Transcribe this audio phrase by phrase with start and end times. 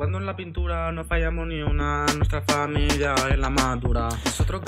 [0.00, 4.08] Jugando en la pintura no fallamos ni una, nuestra familia es la madura.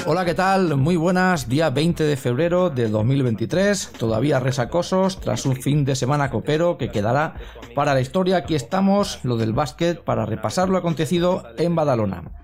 [0.05, 0.77] Hola, ¿qué tal?
[0.77, 6.29] Muy buenas, día 20 de febrero del 2023, todavía resacosos tras un fin de semana
[6.29, 7.37] copero que quedará
[7.75, 8.37] para la historia.
[8.37, 12.42] Aquí estamos, lo del básquet, para repasar lo acontecido en Badalona.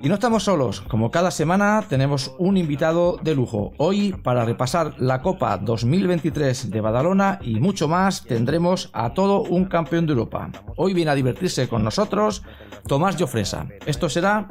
[0.00, 3.72] Y no estamos solos, como cada semana tenemos un invitado de lujo.
[3.78, 9.64] Hoy, para repasar la Copa 2023 de Badalona y mucho más, tendremos a todo un
[9.64, 10.50] campeón de Europa.
[10.76, 12.44] Hoy viene a divertirse con nosotros
[12.86, 13.66] Tomás Jofresa.
[13.86, 14.48] Esto será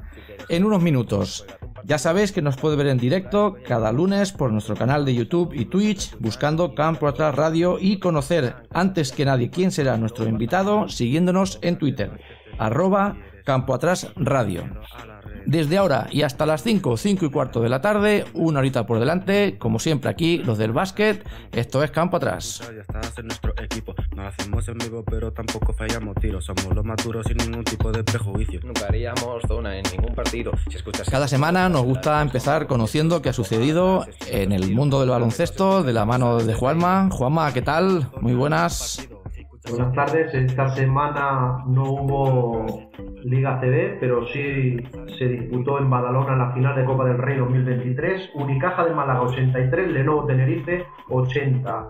[0.50, 1.46] en unos minutos.
[1.86, 5.54] Ya sabéis que nos puede ver en directo cada lunes por nuestro canal de YouTube
[5.54, 10.90] y Twitch buscando Campo Atrás Radio y conocer antes que nadie quién será nuestro invitado
[10.90, 12.20] siguiéndonos en Twitter,
[12.60, 14.66] arroba Campo Atrás Radio.
[15.48, 19.00] Desde ahora y hasta las 5, 5 y cuarto de la tarde, una horita por
[19.00, 22.62] delante, como siempre aquí, los del básquet, esto es Campo Atrás.
[22.76, 23.96] Ya estás en nuestro equipo.
[24.14, 26.44] No lo hacemos en vivo, pero tampoco fallamos tiros.
[26.44, 28.60] Somos los maduros sin ningún tipo de prejuicio.
[28.62, 30.52] Nunca haríamos zona en ningún partido.
[30.70, 35.12] Si escuchas Cada semana nos gusta empezar conociendo qué ha sucedido en el mundo del
[35.12, 37.08] baloncesto de la mano de Juanma.
[37.10, 38.10] Juanma, ¿qué tal?
[38.20, 39.08] Muy buenas.
[39.70, 40.34] Buenas tardes.
[40.34, 42.90] Esta semana no hubo
[43.24, 44.78] Liga CB, pero sí
[45.18, 48.32] se disputó en Badalona la final de Copa del Rey 2023.
[48.36, 51.90] Unicaja de Málaga 83, Lenovo Tenerife 80.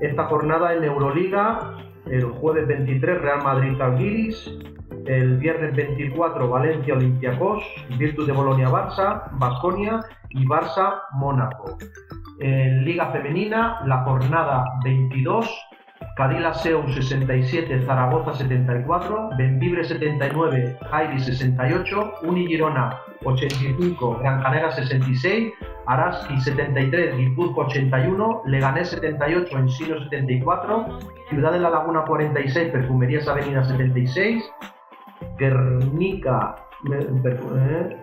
[0.00, 1.76] Esta jornada en Euroliga,
[2.06, 4.58] el jueves 23 Real Madrid Talguiris,
[5.04, 7.62] el viernes 24 Valencia Olympiacos,
[7.98, 11.76] Virtus de Bolonia Barça, Basconia y Barça Mónaco.
[12.40, 15.46] En Liga Femenina, la jornada 22
[16.20, 25.50] Cadila Seu 67, Zaragoza 74, Benvibre 79, Jairi 68, Uni Girona 85, Gran Canaria 66,
[25.86, 30.98] Araski 73, Guipúzcoa 81, Leganés 78, Ensino 74,
[31.30, 34.44] Ciudad de la Laguna 46, Perfumerías Avenida 76,
[35.38, 36.54] Guernica,
[36.92, 37.96] eh,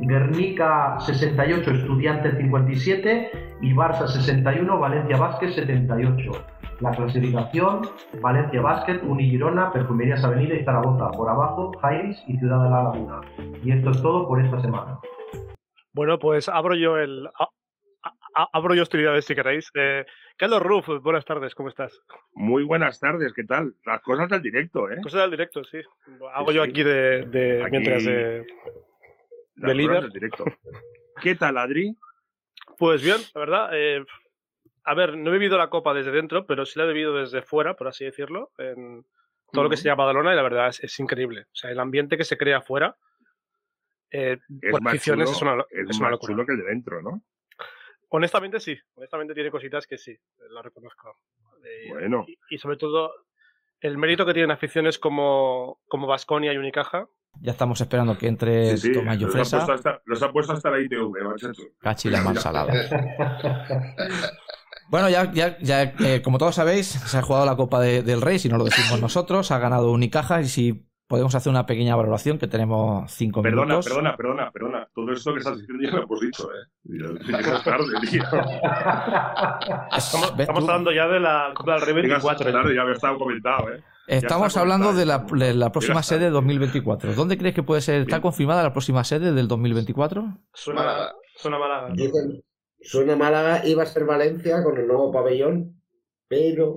[0.00, 3.30] Guernica 68, Estudiantes 57
[3.60, 6.61] y Barça 61, Valencia Vázquez 78.
[6.82, 7.82] La clasificación,
[8.20, 11.10] Valencia Basket, Unigirona, Perfumerías Avenida y Zaragoza.
[11.12, 13.20] Por abajo, Jairis y Ciudad de la Laguna.
[13.62, 14.98] Y esto es todo por esta semana.
[15.92, 17.28] Bueno, pues abro yo el.
[18.34, 19.70] a- abro yo hostilidades si queréis.
[19.74, 20.04] Eh,
[20.36, 21.92] Carlos Ruff, buenas tardes, ¿cómo estás?
[22.34, 23.74] Muy buenas tardes, ¿qué tal?
[23.84, 24.96] Las cosas del directo, ¿eh?
[25.02, 25.78] Cosas del directo, sí.
[26.34, 26.70] Hago Sí, yo sí.
[26.70, 28.46] aquí de, de- Aquí- mientras de.
[29.56, 30.00] Las de líder.
[30.02, 30.44] del directo.
[31.22, 31.96] ¿Qué tal, Adri?
[32.78, 33.68] Pues bien, la verdad.
[33.74, 34.04] eh,
[34.84, 37.42] a ver, no he vivido la copa desde dentro, pero sí la he vivido desde
[37.42, 39.04] fuera, por así decirlo, en
[39.52, 41.42] todo lo que se llama Badalona, y la verdad es, es increíble.
[41.42, 42.96] O sea, el ambiente que se crea afuera.
[44.10, 46.32] Eh, Es por más aficiones chulo, es una, es es una más locura.
[46.32, 47.22] chulo que el de dentro, ¿no?
[48.08, 50.14] Honestamente sí, honestamente tiene cositas que sí,
[50.50, 51.16] la reconozco.
[51.64, 52.24] Eh, Bueno.
[52.26, 53.10] Y, y sobre todo
[53.80, 57.08] el mérito que tienen aficiones como como Vasconia y Unicaja.
[57.40, 60.52] Ya estamos esperando que entre Sí, sí, Tomás los, ha puesto hasta, los ha puesto
[60.52, 61.62] hasta la ITV, machacho.
[61.80, 62.72] Cachi la mansalada.
[64.88, 68.20] Bueno, ya, ya, ya eh, como todos sabéis, se ha jugado la Copa de- del
[68.20, 71.94] Rey, si no lo decimos nosotros, ha ganado Unicaja y si podemos hacer una pequeña
[71.94, 73.86] valoración, que tenemos cinco Perdona, minutos.
[73.86, 74.88] perdona, perdona, perdona.
[74.94, 76.66] Todo esto que estás diciendo ya lo hemos dicho, ¿eh?
[77.26, 78.22] Llegas tarde, tío.
[79.96, 82.52] Estamos, hablando ya de la Copa del Rey Llegas 24.
[82.52, 83.82] tarde, ya me estaba comentado, ¿eh?
[84.08, 87.14] Estamos hablando de la, de la próxima sede 2024.
[87.14, 88.02] ¿Dónde crees que puede ser?
[88.02, 90.38] ¿Está confirmada la próxima sede del 2024?
[90.52, 91.88] Suena, suena Málaga.
[91.92, 92.42] Dicen,
[92.82, 95.80] suena Málaga, iba a ser Valencia con el nuevo pabellón,
[96.28, 96.76] pero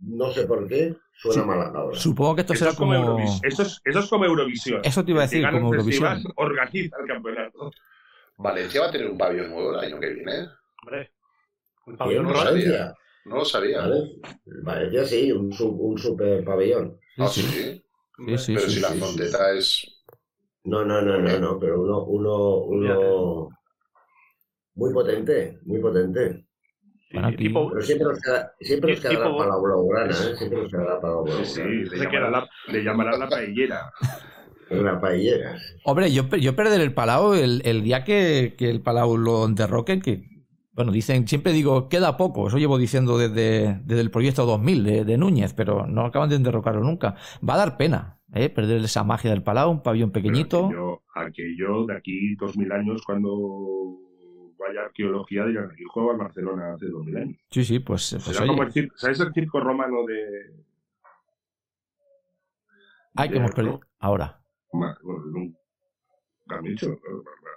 [0.00, 1.48] no sé por qué, suena Sí.
[1.48, 1.98] Málaga ahora.
[1.98, 3.18] Supongo que esto será es como, como...
[3.18, 4.80] Eurovis- Eso es, eso es como Eurovisión.
[4.84, 6.22] Eso te iba a decir, como Eurovisión.
[6.36, 7.70] Organiza el campeonato.
[8.36, 10.32] Valencia va a tener un pabellón nuevo el año que viene.
[10.82, 11.12] Hombre,
[11.86, 11.96] un ¿Quién?
[11.98, 12.50] pabellón no sabía.
[12.50, 12.94] Valencia.
[13.26, 13.80] No lo sabía.
[13.80, 14.10] Vale.
[14.62, 16.98] Valencia sí, un, sub- un super pabellón.
[17.16, 17.48] Ah, Sí, sí.
[17.52, 17.80] sí.
[18.26, 20.02] Sí, sí, Pero sí, si la frontera es.
[20.64, 23.48] No, no, no, no, no, pero uno, uno, uno
[24.74, 26.46] muy potente, muy potente.
[27.38, 30.36] Tipo, Pero siempre os queda, siempre os Tipo- quedará para la blaugrana, ¿eh?
[30.36, 32.04] Siempre os quedará para la Sí, sí, blaugrana.
[32.04, 32.30] le queda.
[32.30, 33.92] la, le llamarán la paellera.
[34.70, 35.56] En la paellera.
[35.84, 40.00] Hombre, yo, yo perder el Palau el, el día que, que el Palau lo derroquen,
[40.00, 40.24] que,
[40.72, 45.04] bueno, dicen, siempre digo, queda poco, eso llevo diciendo desde, desde el proyecto 2000 de,
[45.04, 47.14] de Núñez, pero no acaban de derrocarlo nunca.
[47.48, 48.48] Va a dar pena, ¿eh?
[48.48, 50.64] Perder esa magia del Palau, un pabellón pequeñito.
[50.66, 53.98] Aquello, aquello de aquí dos mil años, cuando
[54.66, 57.36] vaya arqueología, aquí juega el Barcelona hace dos mil años.
[57.50, 60.54] Sí, sí, pues, pues Será oye, como el circo, ¿Sabes el circo romano de,
[63.16, 63.80] Ay, que hemos perdido.
[64.00, 64.40] Ahora.
[64.72, 64.96] Bueno,
[65.26, 66.96] nunca dicho,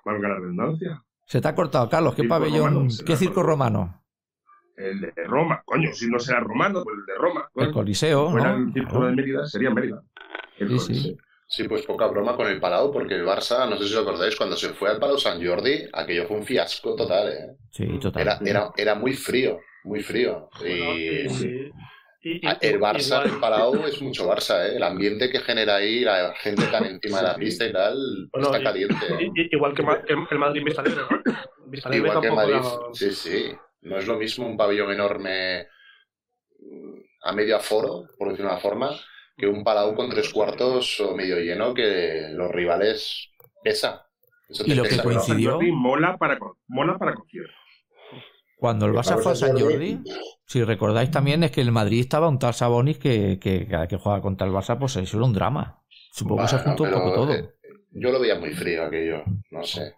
[0.05, 1.03] valga la redundancia.
[1.25, 2.13] Se te ha cortado, Carlos.
[2.15, 2.73] ¿Qué Circo pabellón?
[2.73, 4.03] romano, ¿Qué circo romano?
[4.77, 7.49] El de Roma, coño, si no será romano, pues el de Roma.
[7.55, 8.67] El Coliseo, Si fuera ¿no?
[8.67, 10.03] el círculo de Mérida, sería Mérida.
[10.59, 10.85] El Sí, sí.
[10.93, 11.15] Coliseo.
[11.15, 11.17] Sí,
[11.69, 14.55] pues poca broma con el Palau, porque el Barça, no sé si os acordáis, cuando
[14.57, 17.55] se fue al Palau San Jordi, aquello fue un fiasco total, ¿eh?
[17.71, 18.21] Sí, total.
[18.21, 20.49] Era, era, era muy frío, muy frío.
[20.65, 21.71] Y Sí.
[22.23, 24.75] Y- y- Ah, el Barça igual- en el Palau es mucho Barça, ¿eh?
[24.75, 27.95] El ambiente que genera ahí, la gente tan encima de la pista y tal,
[28.33, 29.05] Bueno, está y- caliente.
[29.19, 29.47] ¿eh?
[29.51, 29.83] igual que,
[30.33, 31.21] el Madrid en Vista Alegre, ¿no?
[31.95, 33.51] Igual que tampoco Madrid, era- sí, sí.
[33.81, 35.67] No es lo mismo un pabellón enorme
[36.59, 38.99] mm, a medio aforo, por decirlo de una forma,
[39.37, 43.29] que un Palau con tres cuartos o medio lleno que los rivales
[43.63, 44.07] pesa.
[44.49, 47.55] Eso Y lo que coincidió- mola para, mola para conciertos.
[48.57, 49.99] Cuando el Barça fue a San Jordi,
[50.47, 53.97] si recordáis también es que el Madrid estaba un tal Sabonis que, que cada que
[53.97, 55.83] juega contra el Barça, pues eso era un drama.
[56.11, 57.33] Supongo que se juntó un poco todo.
[57.33, 57.51] eh,
[57.91, 59.93] Yo lo veía muy frío aquello, no sé.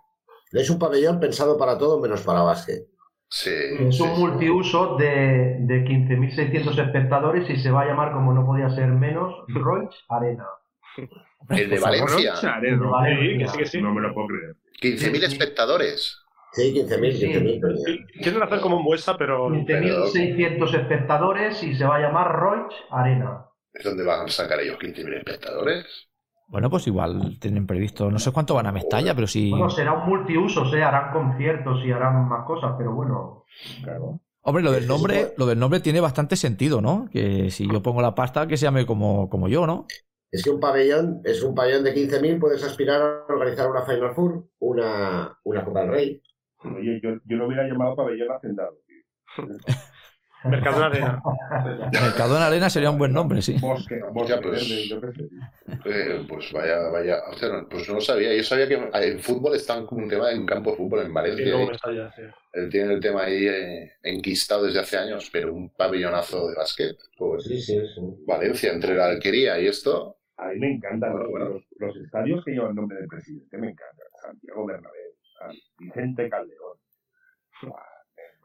[0.51, 2.87] Es un pabellón pensado para todo menos para básquet.
[3.31, 4.19] Sí, Es sí, un sí.
[4.21, 9.33] multiuso de, de 15.600 espectadores y se va a llamar, como no podía ser menos,
[9.49, 10.45] Roig Arena.
[11.49, 11.79] El de.
[11.79, 13.19] Valencia, de Valencia.
[13.19, 13.81] Sí, que sí, que sí.
[13.81, 14.55] No me lo puedo creer.
[14.81, 15.25] 15.000 Sí.
[15.25, 16.17] espectadores.
[16.53, 17.25] Sí, 15.000, Sí.
[17.27, 17.61] 15.000.
[17.61, 18.05] tenía.
[18.23, 19.49] Quieren hacer como un Buesa, pero...
[19.49, 23.45] 15.600 espectadores y se va a llamar Roig Arena.
[23.71, 26.08] ¿Es donde van a sacar ellos 15.000 espectadores?
[26.49, 29.51] Bueno, pues igual tienen previsto, no sé cuánto van a Mestalla, pero sí.
[29.51, 33.45] Bueno, será un multiuso, sea, harán conciertos y harán más cosas, pero bueno.
[33.83, 34.19] Claro.
[34.41, 37.07] Hombre, lo del nombre, lo del nombre tiene bastante sentido, ¿no?
[37.11, 39.85] Que si yo pongo la pasta, que se llame como, como yo, ¿no?
[40.31, 44.15] Es que un pabellón, es un pabellón de 15.000, puedes aspirar a organizar una Final
[44.15, 46.23] Four, una, una Copa del Rey.
[46.63, 48.77] Oye, yo, yo lo hubiera llamado pabellón hacendado.
[48.87, 49.47] tío.
[50.45, 51.21] Mercadona Arena.
[51.91, 53.57] Mercadona Arena sería un buen nombre, sí.
[53.59, 54.69] Bosque, bosque pues.
[54.69, 55.29] verde, yo qué sé.
[55.85, 57.21] Eh, pues vaya, vaya.
[57.29, 58.35] O sea, pues no lo sabía.
[58.35, 61.45] Yo sabía que en fútbol está un tema en campo de fútbol en Valencia.
[62.15, 62.21] sí.
[62.53, 66.97] él tiene el tema ahí eh, enquistado desde hace años, pero un pabellonazo de básquet.
[67.17, 68.01] Pues Sí, sí, sí.
[68.27, 70.17] Valencia, entre la alquería y esto.
[70.37, 71.49] A mí me encantan Bueno, los, bueno.
[71.49, 71.63] los-
[71.95, 74.07] los estadios que llevan nombre de presidente, me encantan.
[74.21, 76.77] Santiago Bernabéu, San Vicente Calderón.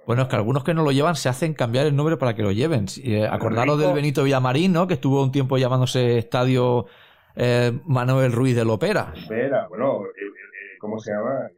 [0.07, 2.43] Bueno, es que algunos que no lo llevan se hacen cambiar el nombre para que
[2.43, 2.87] lo lleven.
[3.03, 3.87] Eh, acordaros Rico.
[3.89, 4.87] del Benito Villamarín, ¿no?
[4.87, 6.87] Que estuvo un tiempo llamándose Estadio
[7.37, 9.13] eh, Manuel Ruiz de Lopera.
[9.15, 10.33] Espera, bueno, el- el-
[10.73, 11.49] el- ¿cómo se llama?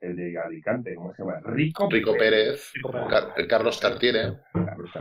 [0.00, 1.40] El, el de Alicante, ¿cómo se llama?
[1.44, 3.08] Rico, Rico Pérez, Rico Pérez.
[3.08, 4.32] Car- el Carlos Tartiere.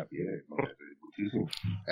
[0.09, 0.55] Bien, ¿no?
[1.01, 1.47] muchísimo.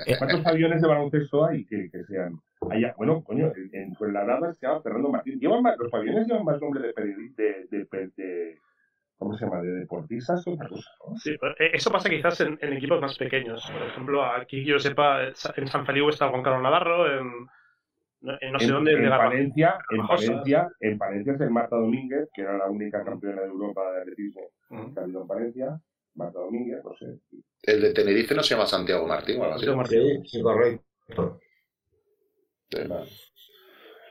[0.05, 2.33] Eh, ¿Cuántos pabellones de baloncesto hay que, que sean?
[2.69, 5.39] Allá, bueno, coño, en, en Fuenlabrada se llama Fernando Martín.
[5.39, 8.59] ¿Llevan más- los pabellones llevan más nombre de, de, de, de- de-
[9.17, 9.61] ¿cómo se llama?
[9.61, 11.15] De deportistas o otra cosa, ¿no?
[11.17, 13.69] Sí, pero, eh, eso pasa quizás en, en equipos más pequeños.
[13.71, 15.23] Por ejemplo, aquí que yo sepa,
[15.55, 17.47] en San Feliu está Juan Carlos Navarro, en,
[18.23, 20.07] no- en no sé en, dónde, en Palencia, en.
[20.07, 24.01] Palencia, en Palencia es el Marta Domínguez, que era la única campeona de Europa de
[24.01, 24.41] atletismo
[24.93, 25.81] que ha habido en Palencia.
[26.15, 27.19] Marta Domínguez, no sé.
[27.63, 29.65] El de Tenerife no se llama Santiago Martín o algo así.
[29.65, 30.25] Santiago Martín.
[30.25, 31.39] Sí, correcto.
[32.69, 32.79] Sí.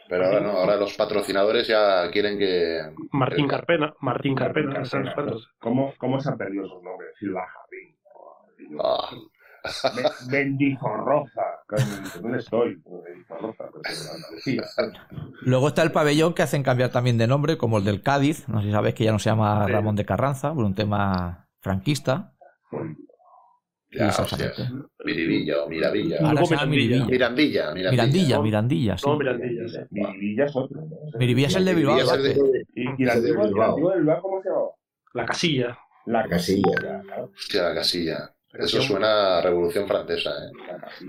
[0.08, 2.80] Pero ahora no, ahora los patrocinadores ya quieren que.
[3.12, 4.82] Martín Carpena, Martín Carpena.
[5.58, 7.10] ¿Cómo, ¿Cómo se han perdido esos nombres?
[7.18, 7.96] Silva Javín.
[8.78, 9.10] Ah,
[10.28, 11.42] Mendizorroza.
[12.20, 12.82] ¿Dónde estoy?
[12.84, 14.62] En Andalucía.
[15.42, 18.48] Luego está el pabellón que hacen cambiar también de nombre, como el del Cádiz.
[18.48, 19.72] No sé si sabéis que ya no se llama Sí.
[19.72, 22.32] Ramón de Carranza, por un tema franquista.
[23.90, 26.18] ya, o Miravilla.
[26.20, 27.06] Ahora Luego se llama Mirandilla.
[27.06, 27.90] Mirandilla, Mirandilla.
[27.92, 28.42] Mirandilla, ¿no?
[28.42, 29.06] Mirandilla, sí.
[29.06, 29.78] No, Mirandilla, sí.
[29.90, 30.80] Miribilla es otro.
[30.80, 31.18] ¿no?
[31.18, 32.14] Miribilla es el de Bilbao.
[32.14, 34.68] El de- ¿Y, y la antigua, y la antigua de Bilbao cómo se llamaba?
[35.14, 35.78] La casilla.
[36.06, 36.72] La Casilla.
[36.82, 38.34] Ya, claro, Hostia, la casilla.
[38.54, 40.50] Eso suena a Revolución Francesa, ¿eh?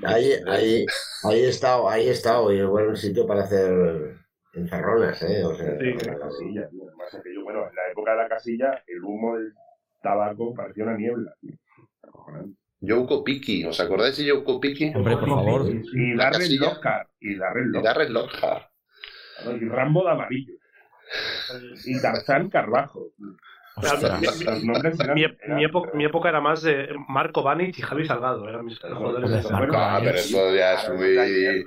[0.06, 0.86] Ahí, ahí,
[1.24, 4.18] ahí he estado, ahí he estado, y es buen sitio para hacer
[4.54, 5.44] encerronas, ¿eh?
[5.44, 6.84] O sea, Sí, la casilla, tío.
[6.88, 9.54] Además, aquello, bueno, en la época de la casilla, el humo del
[10.02, 11.54] tabaco parecía una niebla, tío.
[12.80, 14.92] Yoko Piki, ¿os acordáis de Yoko Piki?
[14.94, 15.66] Hombre, por favor.
[15.70, 16.60] Y Darren.
[16.60, 17.10] Lockhart.
[17.20, 17.86] Y Darren Y Lockhart.
[17.86, 18.72] Darren Lockhart.
[19.62, 20.54] Y Rambo de amarillo.
[21.86, 23.12] Y Tarzán Carbajo.
[25.56, 28.48] Mi, época, mi época era más de Marco Banich y Javi Salgado.
[28.48, 29.52] Eran mis jugadores.
[29.52, 31.66] Marco Ah, pero eso ya es muy, es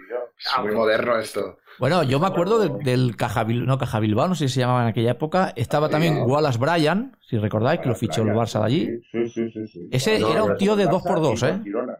[0.54, 0.80] Ah, muy bueno.
[0.80, 1.58] moderno esto.
[1.78, 4.60] Bueno, yo me acuerdo del, del Caja Bil- no, Caja Bilbao, no sé si se
[4.60, 5.52] llamaba en aquella época.
[5.56, 9.02] Estaba también Wallace Bryan, si recordáis, que lo fichó el Barça de allí.
[9.12, 9.66] Sí, sí, sí.
[9.66, 9.88] sí.
[9.90, 11.50] Ese No, era un tío de Barça dos por dos, y ¿eh?
[11.50, 11.98] con Girona.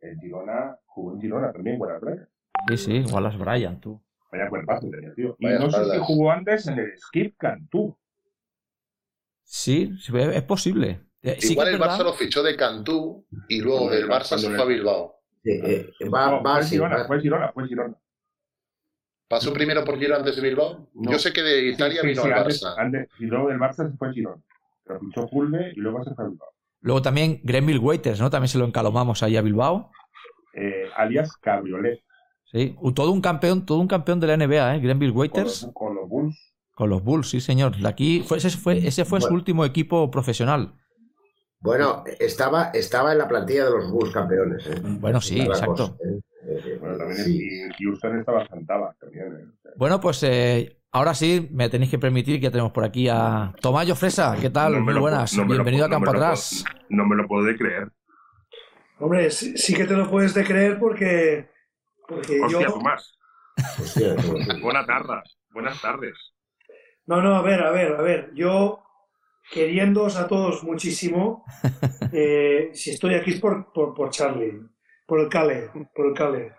[0.00, 2.28] En Girona, jugó en Girona también, buena playa.
[2.68, 4.00] Sí, sí, Wallace Bryan, tú.
[4.32, 5.36] Vaya cuerpazo tenía, tío.
[5.38, 7.96] Y no sé si jugó antes en el Skip Cantú.
[9.56, 11.00] Sí, sí, es posible.
[11.22, 11.78] Eh, sí Igual el.
[11.80, 15.20] Barça lo fichó de Cantú y luego del Barça se fue a Bilbao.
[15.44, 17.06] Sí, eh, va, No, va fue Girona, va.
[17.06, 17.94] fue Girona, fue Girona.
[19.28, 20.88] ¿Pasó primero por Girona antes de Bilbao?
[20.94, 21.12] No.
[21.12, 22.74] Yo sé que de Italia Sí, vino sí, al antes- Barça.
[22.78, 24.44] antes- y luego del Barça se fue a Girón.
[24.84, 26.48] Pero fichó Pulve y luego se fue a Bilbao.
[26.80, 28.30] Luego también Grenville Waiters, ¿no?
[28.30, 29.90] También se lo encalomamos ahí a Bilbao.
[30.52, 32.00] Eh, alias Cabriolet.
[32.44, 34.80] Sí, todo un campeón, todo un campeón de la NBA, ¿eh?
[34.80, 36.53] Grenville Con Waiters los, con los Bulls.
[36.74, 37.76] Con los Bulls, sí señor.
[37.76, 40.74] De aquí fue, ese fue, ese fue su último equipo profesional.
[41.60, 44.66] Bueno, estaba, estaba en la plantilla de los Bulls campeones.
[44.66, 44.80] ¿eh?
[44.82, 45.92] Bueno, sí, exacto.
[45.92, 46.20] cosa, ¿eh?
[46.46, 47.38] Eh, Bueno, también sí.
[47.78, 49.26] y Houston estaba Santaba también.
[49.64, 49.70] eh.
[49.76, 53.54] Bueno, pues eh, ahora sí, me tenéis que permitir que ya tenemos por aquí a
[53.62, 54.36] Tomayo Fresa.
[54.38, 54.74] ¿Qué tal?
[54.74, 55.34] no Muy buenas.
[55.38, 56.64] no Bienvenido a Campo no me lo Atrás.
[56.66, 57.88] puedo- No me lo puedo creer.
[58.98, 61.48] Hombre, sí, sí que te lo puedes de creer porque,
[62.06, 62.72] porque Hostia, yo...
[62.74, 63.16] Tomás.
[63.80, 64.14] Hostia.
[64.62, 65.36] Buenas tardes.
[65.50, 66.12] Buenas tardes.
[67.06, 68.30] No, no, a ver, a ver, a ver.
[68.34, 68.82] Yo,
[69.52, 71.44] queriéndoos a todos muchísimo,
[72.12, 74.60] eh, si estoy aquí es por, por, por Charlie,
[75.06, 76.52] por el Cale, por el Cale.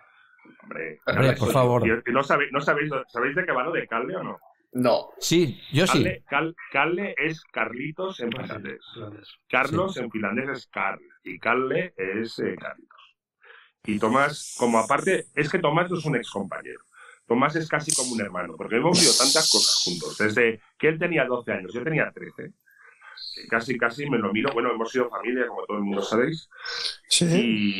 [0.62, 1.82] Hombre, Hombre, por favor.
[2.12, 4.38] ¿No, sabéis, no sabéis, ¿Sabéis de qué va lo de Calde o no?
[4.72, 6.02] No, Sí, yo sí.
[6.02, 8.80] Calle, Cal- Calle es Carlitos en finlandés.
[9.48, 13.16] Carlos en finlandés es Carl y Calle es eh, Carlitos.
[13.84, 16.80] Y Tomás, como aparte, es que Tomás no es un ex compañero.
[17.26, 20.16] Tomás es casi como un hermano, porque hemos vivido tantas cosas juntos.
[20.18, 22.52] Desde que él tenía 12 años, yo tenía 13.
[23.34, 24.50] que Casi, casi me lo miro.
[24.52, 26.48] Bueno, hemos sido familia, como todo el mundo sabéis.
[27.08, 27.24] Sí,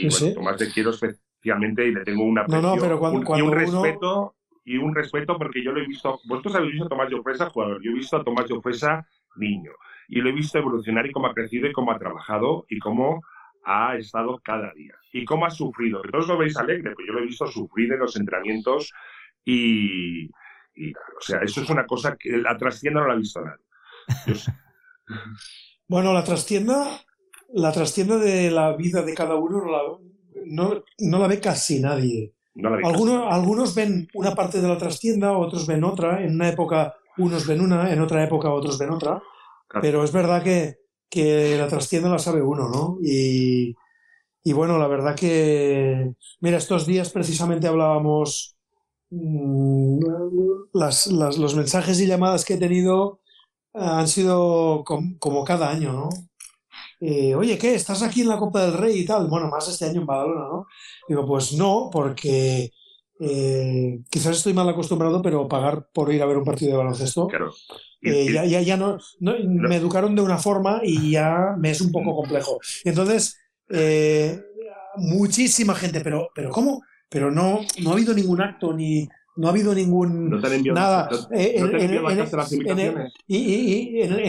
[0.05, 0.35] Y sí, bueno.
[0.37, 3.49] Tomás te quiero especialmente y le tengo una No, no, pero cuando- un- y un
[3.49, 4.35] uno- respeto
[4.65, 6.19] y un respeto porque yo lo he visto.
[6.25, 7.81] Vosotros habéis visto a Tomás Llofresa jugador.
[7.83, 9.71] Yo he visto a Tomás Llofresa niño
[10.09, 13.23] y lo he visto evolucionar y cómo ha crecido y cómo ha trabajado y cómo
[13.65, 16.01] ha estado cada día y cómo ha sufrido.
[16.03, 18.93] Que todos lo veis alegre, pero yo lo he visto sufrir en los entrenamientos
[19.47, 20.25] y,
[20.75, 23.65] y, o sea, eso es una cosa que la trascienda no la ha visto nadie.
[24.27, 24.35] Yo.
[25.89, 27.01] Bueno, la trastienda,
[27.55, 29.83] la trastienda de la vida de cada uno no la,
[30.47, 32.35] no, no la ve casi nadie.
[32.57, 32.83] No la vi.
[32.85, 36.25] Algunos, algunos ven una parte de la trastienda, otros ven otra.
[36.25, 39.23] En una época unos ven una, en otra época otros ven otra.
[39.69, 39.81] Claro.
[39.83, 42.99] Pero es verdad que, que la trastienda la sabe uno, ¿no?
[43.01, 43.77] Y,
[44.43, 48.56] y bueno, la verdad que, mira, estos días precisamente hablábamos,
[50.73, 53.21] las, las- los mensajes y llamadas que he tenido
[53.75, 56.09] han sido com- como cada año, ¿no?
[57.01, 57.75] Eh, Oye, ¿qué?
[57.75, 59.29] ¿Estás aquí en la Copa del Rey y tal?
[59.29, 60.67] Bueno, más este año en Badalona, ¿no?
[61.09, 62.71] Digo, pues no, porque
[63.21, 67.27] eh, quizás estoy mal acostumbrado, pero pagar por ir a ver un partido de baloncesto,
[67.29, 67.53] Claro.
[68.01, 69.35] Y- eh, y- ya, ya, ya no, no-
[69.69, 72.59] me educaron de una forma y ya me es un poco complejo.
[72.85, 73.39] Entonces,
[73.71, 74.41] eh,
[74.97, 76.83] muchísima gente, pero, pero ¿cómo?
[77.09, 79.09] Pero no, no ha habido ningún acto ni
[79.39, 81.09] no ha habido ningún no enviado nada.
[81.31, 81.63] en-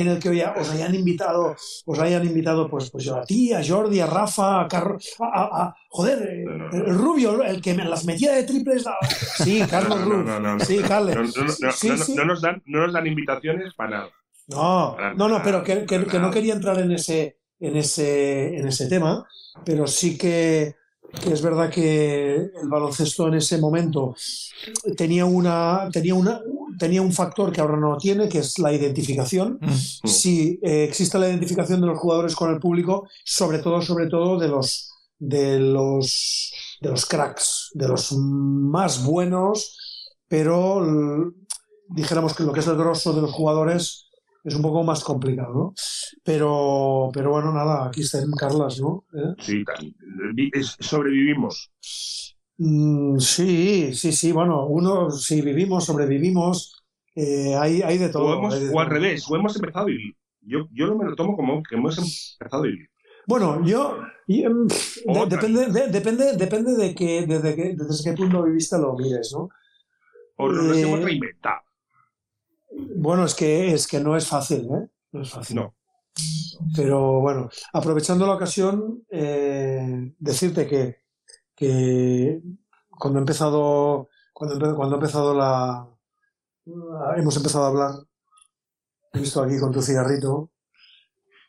[0.08, 1.56] el- que oye, os hayan invitado,
[1.86, 5.74] os hayan invitado, pues, pues yo a ti, a Jordi, a Rafa, a Carlos, a,
[5.90, 6.86] joder, eh, No, no, no.
[6.86, 8.98] el rubio, el que me las metía de triples, ah,
[9.44, 10.60] sí, Carlos no.
[10.60, 11.16] sí, Carles,
[12.16, 14.10] No, nos dan, no nos dan invitaciones para nada.
[14.50, 18.58] No, Para no, no, pero que, que- que no quería entrar en ese, en ese,
[18.58, 19.26] en ese tema,
[19.66, 20.76] pero sí que,
[21.22, 24.16] que es verdad que el baloncesto en ese momento
[24.96, 26.42] tenía una, tenía una,
[26.78, 29.60] tenía un factor que ahora no tiene, que es la identificación.
[29.62, 30.08] Mm.
[30.08, 34.38] Si eh, existe la identificación de los jugadores con el público, sobre todo, sobre todo
[34.38, 39.78] de los, de los, de los cracks, de los más buenos,
[40.28, 40.86] pero
[41.90, 44.07] dijéramos que lo que es el grosso de los jugadores
[44.48, 45.74] es un poco más complicado, ¿no?
[46.24, 49.04] Pero, pero bueno, nada, aquí está Carlas, ¿no?
[49.14, 49.34] ¿Eh?
[49.40, 49.64] Sí,
[50.80, 51.72] sobrevivimos.
[52.58, 58.26] Mm, sí, sí, sí, bueno, uno, si vivimos, sobrevivimos, eh, hay, hay de todo.
[58.26, 60.16] O, hemos- hay de o al revés, o hemos empezado a vivir.
[60.42, 62.90] Yo, yo no me lo tomo como que hemos empezado a vivir.
[63.28, 63.98] Bueno, yo,
[64.30, 68.78] em, de- depende, de, depende, depende de que, desde, que, desde qué punto de vista
[68.78, 69.50] lo mires, ¿no?
[70.38, 71.60] O nos Eh, hemos reinventado.
[72.96, 74.88] Bueno, es que, es que no es fácil, ¿eh?
[75.12, 75.56] No es fácil.
[75.58, 75.76] No.
[76.76, 80.98] Pero bueno, aprovechando la ocasión, eh, decirte que,
[81.56, 82.42] que
[82.90, 85.88] cuando he empezado, cuando, cuando ha empezado la,
[86.66, 87.92] la- hemos empezado a hablar,
[89.14, 90.52] he visto aquí con tu cigarrito,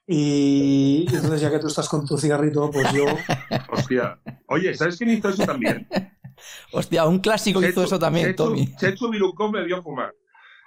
[0.07, 3.05] y entonces ya que tú estás con tu cigarrito, pues yo,
[3.71, 4.19] Hostia.
[4.49, 5.87] Oye, ¿sabes quién hizo eso también?
[6.73, 8.75] Hostia, un clásico hizo Chechu- eso también, Chechu- Tommy.
[8.77, 10.15] Chechu Virucón me vio fumar.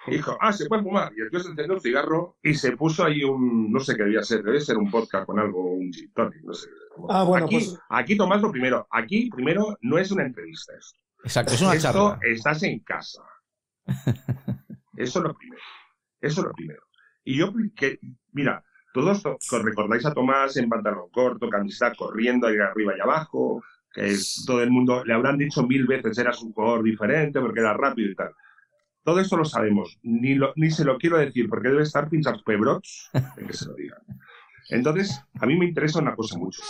[0.08, 1.12] Dijo, ah, se puede fumar.
[1.16, 4.04] Y el tío se encendió un cigarro y se puso ahí un, no sé qué
[4.04, 6.70] debía ser, debe ser un podcast con algo, un gin tonic, no sé.
[7.10, 11.00] Ah, bueno, aquí, pues- aquí Tomás lo primero, aquí primero no es una entrevista esto.
[11.24, 12.20] Exacto, es una Esto charla.
[12.24, 13.22] estás en casa.
[14.98, 15.62] Eso es lo primero.
[16.20, 16.82] Eso es lo primero.
[17.24, 18.00] Y yo, que,
[18.32, 23.64] mira, todos to- recordáis a Tomás en pantalón corto, camiseta corriendo ahí arriba y abajo,
[23.94, 27.60] que es- todo el mundo le habrán dicho mil veces eras un jugador diferente porque
[27.60, 28.34] era rápido y tal.
[29.04, 33.10] Todo esto lo sabemos, ni, ni se lo quiero decir porque debe estar pinchados pebrots
[33.36, 34.00] de que se lo digan.
[34.70, 36.62] Entonces, a mí me interesa una cosa mucho.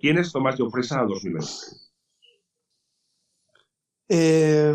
[0.00, 1.46] ¿Quién es Tomás Llofresa 2020?
[4.10, 4.74] Eh,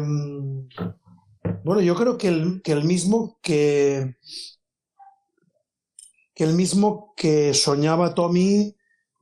[1.63, 4.15] bueno, yo creo que el, que el mismo que,
[6.35, 8.75] que el mismo que soñaba Tommy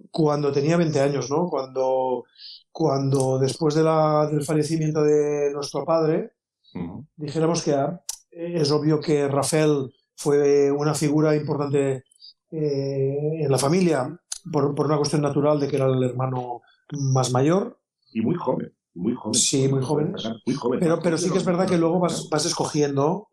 [0.09, 1.47] cuando tenía 20 años, ¿no?
[1.49, 2.25] Cuando,
[2.71, 6.31] cuando después de la- del fallecimiento de nuestro padre,
[7.15, 8.01] dijéramos que ah,
[8.31, 12.03] es obvio que Rafael fue una figura importante
[12.51, 14.17] eh, en la familia
[14.51, 16.61] por, por una cuestión natural de que era el hermano
[16.91, 17.77] más mayor,
[18.13, 19.33] Y muy joven, muy joven.
[19.33, 20.13] Sí, muy joven.
[20.45, 20.79] Muy joven.
[20.79, 23.29] pero, pero sí que es verdad que luego vas, vas escogiendo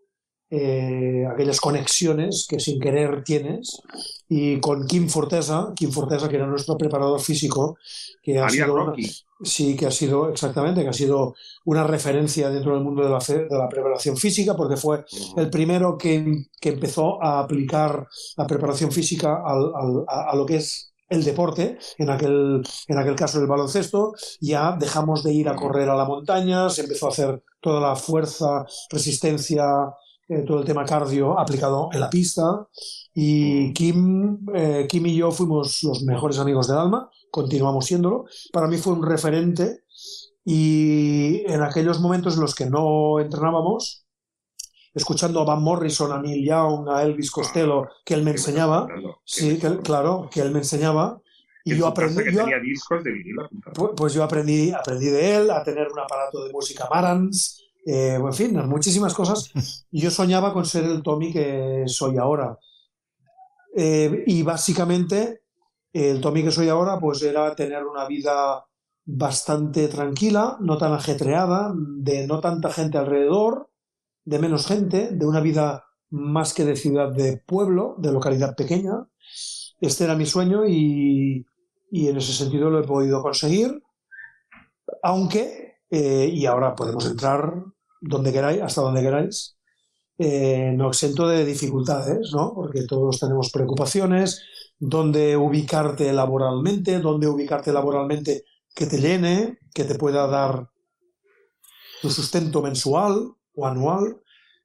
[0.51, 3.81] eh, aquellas conexiones que sin querer tienes
[4.29, 7.77] y con Kim Fortesa, Kim Fortesa que era nuestro preparador físico,
[8.23, 9.11] que ha sido Rocky.
[9.41, 13.21] Sí, que ha sido, exactamente, que ha sido una referencia dentro del mundo de la,
[13.21, 15.05] fe- de la preparación física, porque fue
[15.37, 18.05] el primero que, que empezó a aplicar
[18.37, 22.99] la preparación física al- al- a, a lo que es el deporte, en aquel, en
[22.99, 27.07] aquel caso el baloncesto, ya dejamos de ir a correr a la montaña, se empezó
[27.07, 29.65] a hacer toda la fuerza, resistencia,
[30.29, 32.67] eh, todo el tema cardio aplicado en la pista.
[33.15, 38.25] Y Kim, eh, Kim y yo fuimos los mejores amigos del alma, continuamos siéndolo.
[38.53, 39.83] Para mí fue un referente
[40.45, 44.07] y en aquellos momentos en los que no entrenábamos,
[44.95, 48.87] escuchando a Van Morrison, a Neil Young, a Elvis Costello, que él me enseñaba,
[49.25, 51.21] sí, que claro, que él me enseñaba,
[51.65, 53.49] y yo aprendí, que yo- tenía discos de vinilo.
[53.75, 58.15] pu- pues yo aprendí, aprendí de él a tener un aparato de música Marantz, eh,
[58.15, 59.51] en fin, muchísimas cosas.
[59.91, 62.59] Y yo soñaba con ser el Tommy que soy ahora.
[63.77, 65.43] Eh, y básicamente,
[65.93, 68.65] el Tommy que soy ahora, pues era tener una vida
[69.05, 73.71] bastante tranquila, no tan ajetreada, de no tanta gente alrededor,
[74.25, 79.09] de menos gente, de una vida más que de ciudad de pueblo, de localidad pequeña.
[79.81, 81.47] Este era mi sueño y,
[81.91, 83.83] y en ese sentido lo he podido conseguir.
[85.03, 87.63] Aunque, eh, y ahora podemos entrar
[88.01, 89.57] donde queráis, hasta donde queráis,
[90.19, 92.53] eh, no exento de dificultades, ¿no?
[92.55, 94.43] Porque todos tenemos preocupaciones,
[94.79, 100.69] dónde ubicarte laboralmente, dónde ubicarte laboralmente que te llene, que te pueda dar
[102.01, 104.21] tu sustento mensual o anual.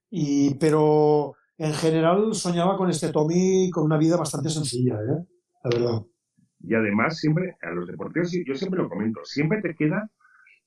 [0.09, 5.25] Y, pero en general soñaba con este Tommy con una vida bastante sencilla, ¿eh?
[5.63, 6.03] La verdad.
[6.59, 10.09] Y además, siempre, a los deportistas, yo siempre lo comento, siempre te queda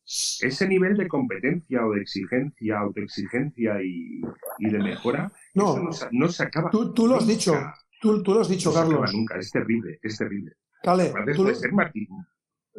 [0.05, 4.21] ese nivel de competencia o de exigencia, autoexigencia y,
[4.59, 5.33] y de mejora.
[5.55, 5.71] No.
[5.73, 6.71] eso no, se, no se acaba.
[6.71, 7.33] Tú, tú lo has Nunca.
[7.35, 9.15] dicho, tú, tú lo has dicho, No se acaba Carlos.
[9.15, 10.53] nunca, es terrible, es terrible.
[10.83, 11.71] Cale, tú, ser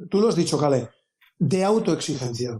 [0.09, 0.89] tú lo has dicho, Cale,
[1.39, 2.59] de autoexigencia.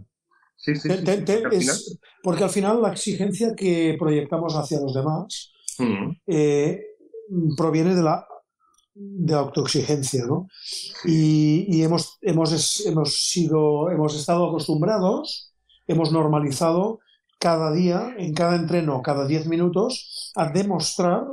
[0.56, 4.92] Sí, sí, Te- porque al es- porque al final la exigencia que proyectamos hacia los
[4.92, 5.52] demás
[6.26, 6.82] eh,
[7.56, 8.26] proviene de la,
[8.94, 10.48] de autoexigencia, ¿no?
[11.04, 15.54] Y, y hemos, hemos, hemos, sido, hemos estado acostumbrados,
[15.86, 16.98] hemos normalizado
[17.38, 21.24] cada día, en cada entreno, cada 10 minutos, a demostrar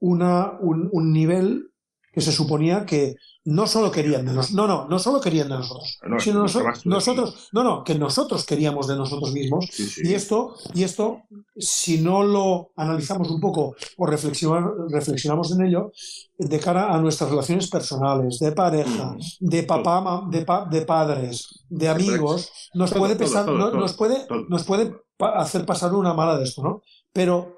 [0.00, 1.70] una, un, un nivel
[2.12, 5.56] que se suponía que no solo querían de nosotros, no, no, no solo querían de
[5.56, 10.00] nosotros, No, sino noso- nosotros, no, no, que nosotros queríamos de nosotros mismos sí, sí.
[10.04, 11.22] y esto, y esto,
[11.56, 15.92] si no lo analizamos un poco o reflexionamos en ello,
[16.38, 19.46] de cara a nuestras relaciones personales, de pareja, Mm.
[19.48, 24.94] de papá, de, pa- de padres, de amigos, nos puede pesar, nos puede, nos puede
[25.18, 26.82] hacer pasar una mala de esto, ¿no?
[27.12, 27.55] Pero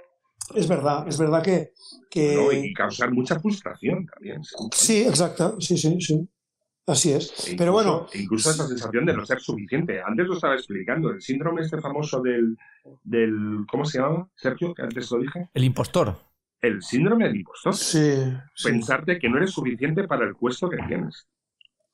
[0.55, 1.73] es verdad, es verdad que,
[2.11, 4.41] que No, y causar mucha frustración también.
[4.73, 6.29] sí, exacto, sí, sí, sí,
[6.87, 7.49] así es.
[7.49, 10.01] E Pero bueno, e incluso esa sensación de no ser suficiente.
[10.03, 12.57] Antes lo estaba explicando, el síndrome este famoso del,
[13.03, 14.29] del ¿cómo se llama?
[14.37, 15.49] Sergio, que antes lo dije.
[15.53, 16.17] El impostor.
[16.61, 17.75] El síndrome del impostor.
[17.75, 18.15] sí,
[18.55, 18.69] sí.
[18.69, 21.27] Pensarte que no eres suficiente para el puesto que tienes.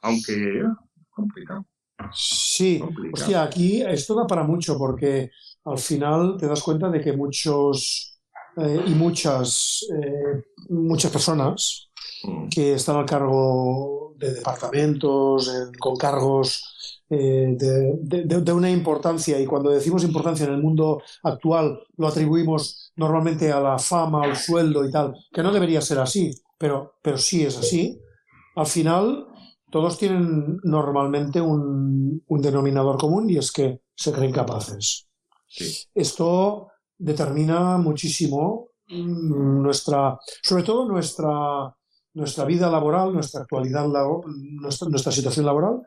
[0.02, 0.62] Aunque
[1.10, 1.66] complicado.
[2.12, 3.12] Sí, Complicado.
[3.14, 5.30] hostia, aquí esto da para mucho porque
[5.64, 8.13] al final te das cuenta de que muchos
[8.56, 11.88] eh, y muchas, eh, muchas personas
[12.24, 12.48] Mm.
[12.48, 16.70] que están al cargo de departamentos, en- con cargos
[17.10, 21.78] eh, de, de- de- de una importancia, y cuando decimos importancia en el mundo actual
[21.98, 26.30] lo atribuimos normalmente a la fama, al sueldo y tal, que no debería ser así,
[26.58, 28.00] pero, pero sí es así,
[28.56, 29.26] al final
[29.70, 35.06] todos tienen normalmente un, un denominador común y es que se creen capaces.
[35.46, 35.86] Sí.
[35.94, 41.74] Esto determina muchísimo mm, nuestra, sobre todo nuestra,
[42.14, 45.82] nuestra vida laboral, nuestra actualidad, nuestra, nuestra situación laboral,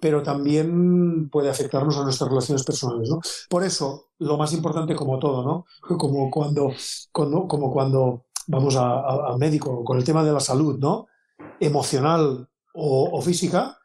[0.00, 3.20] pero también puede afectarnos a nuestras relaciones personales, ¿no?
[3.48, 5.66] Por eso, lo más importante como todo, ¿no?
[5.98, 6.72] Como cuando,
[7.12, 11.06] como cuando vamos al médico con el tema de la salud, ¿no?
[11.60, 13.76] Emocional o, física,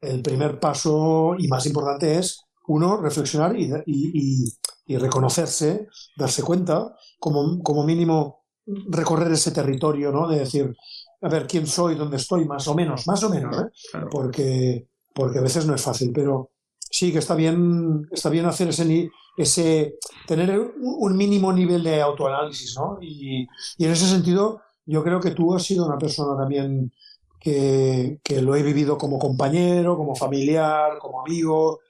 [0.00, 4.44] el primer paso y más importante es, uno, reflexionar y-
[4.86, 10.28] y reconocerse, darse cuenta, como, como mínimo recorrer ese territorio, ¿no?
[10.28, 10.74] De decir,
[11.22, 11.94] a ver, ¿quién soy?
[11.94, 12.44] ¿Dónde estoy?
[12.44, 13.70] Más o menos, más o menos, ¿eh?
[13.90, 14.08] Claro.
[14.10, 18.68] porque, porque a veces no es fácil, pero sí que está bien, está bien hacer
[18.68, 22.98] ese, ese tener un un mínimo nivel de autoanálisis, ¿no?
[23.00, 23.46] Y,
[23.78, 26.92] y en ese sentido, yo creo que tú has sido una persona también
[27.40, 31.80] que, que lo he vivido como compañero, como familiar, como amigo,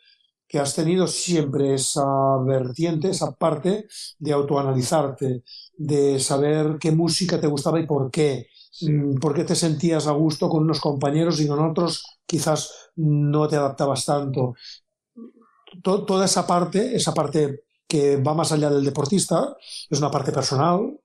[0.48, 2.04] que has tenido siempre esa
[2.46, 3.86] vertiente, esa parte
[4.18, 5.42] de autoanalizarte,
[5.76, 8.46] de saber qué música te gustaba y por qué,
[8.80, 13.46] Mm, por qué te sentías a gusto con unos compañeros y con otros quizás no
[13.46, 14.54] te adaptabas tanto.
[15.82, 19.56] To- toda esa parte, esa parte que va más allá del deportista,
[19.90, 20.98] es una parte personal,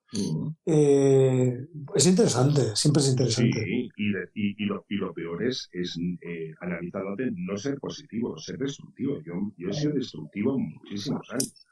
[0.65, 3.61] eh, es interesante, siempre es Sí, interesante.
[3.97, 8.37] y, de- y, y lo, y lo peor es, es eh, analizándote no ser positivo,
[8.37, 9.21] ser destructivo.
[9.23, 11.65] Yo, yo he sido destructivo muchísimos años.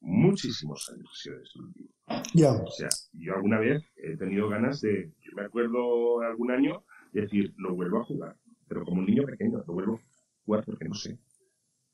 [0.00, 1.88] Muchísimos años he sido destructivo.
[2.34, 6.84] Ya, O sea, yo alguna vez he tenido ganas de, yo me acuerdo algún año,
[7.12, 8.36] decir, lo vuelvo a jugar.
[8.68, 10.00] Pero como un niño pequeño, lo vuelvo a
[10.44, 11.18] jugar porque no sé.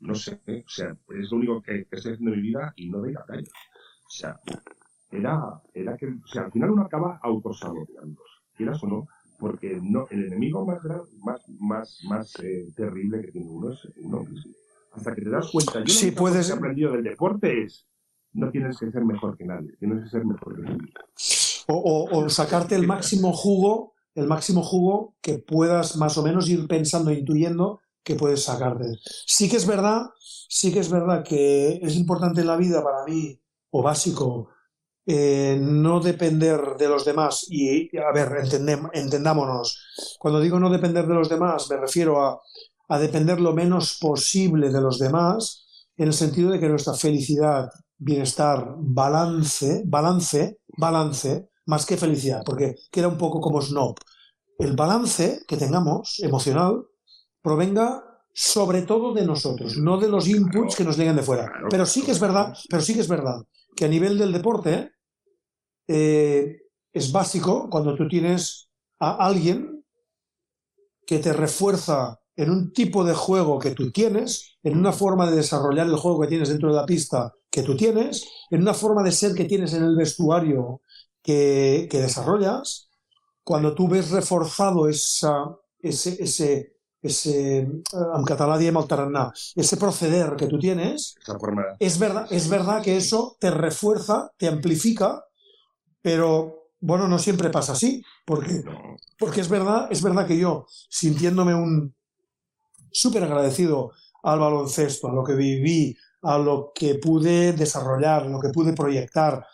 [0.01, 0.41] No sé.
[0.47, 3.13] O sea, es lo único que, que estoy haciendo en mi vida y no doy
[3.13, 3.51] la talla.
[4.07, 4.41] O sea,
[5.11, 8.21] era, era que, o sea, al final uno acaba autosaboteando,
[8.57, 10.79] quieras o no, porque no, el enemigo más
[11.23, 14.53] más, más, más eh, terrible que tiene uno es uno mismo.
[14.93, 17.87] Hasta que te das cuenta, yo Sí, puedes- que he aprendido del deporte es,
[18.33, 20.79] no tienes que ser mejor que nadie, tienes que ser mejor que tú.
[21.69, 26.49] o, o- o sacarte el máximo jugo, el máximo jugo que puedas más o menos
[26.49, 28.99] ir pensando, intuyendo que puedes sacarte.
[29.27, 30.11] Sí que es verdad,
[30.49, 33.39] sí que es verdad que es importante en la vida para mí,
[33.71, 34.49] o básico,
[35.13, 37.47] eh, no depender de los demás.
[37.49, 40.17] Y, a ver, entendem- entendámonos.
[40.19, 42.41] Cuando digo no depender de los demás, me refiero a,
[42.89, 47.69] a depender lo menos posible de los demás, en el sentido de que nuestra felicidad,
[47.99, 53.97] bienestar, balance, balance, balance, más que felicidad, porque queda un poco como snob.
[54.59, 56.83] El balance que tengamos emocional
[57.43, 61.51] provenga sobre todo de nosotros, no de los inputs que nos lleguen de fuera.
[61.69, 63.37] Pero sí que es verdad, pero sí que es verdad
[63.77, 64.93] que a nivel del deporte
[65.93, 68.69] eh, es básico cuando tú tienes
[69.01, 69.85] a alguien
[71.05, 75.37] que te refuerza en un tipo de juego que tú tienes, en una forma de
[75.37, 79.03] desarrollar el juego que tienes dentro de la pista que tú tienes, en una forma
[79.03, 80.81] de ser que tienes en el vestuario
[81.23, 82.89] que, que desarrollas,
[83.43, 87.69] cuando tú ves reforzado esa, ese, ese, ese, eh,
[89.57, 91.17] en ese proceder que tú tienes,
[91.81, 95.25] es verdad, es verdad que eso te refuerza, te amplifica,
[96.03, 98.63] pero bueno, no siempre pasa así, porque,
[99.19, 101.95] porque es verdad, es verdad que yo, sintiéndome un
[102.91, 108.41] súper agradecido al baloncesto, a lo que viví, a lo que pude desarrollar, a lo
[108.41, 109.45] que pude proyectar,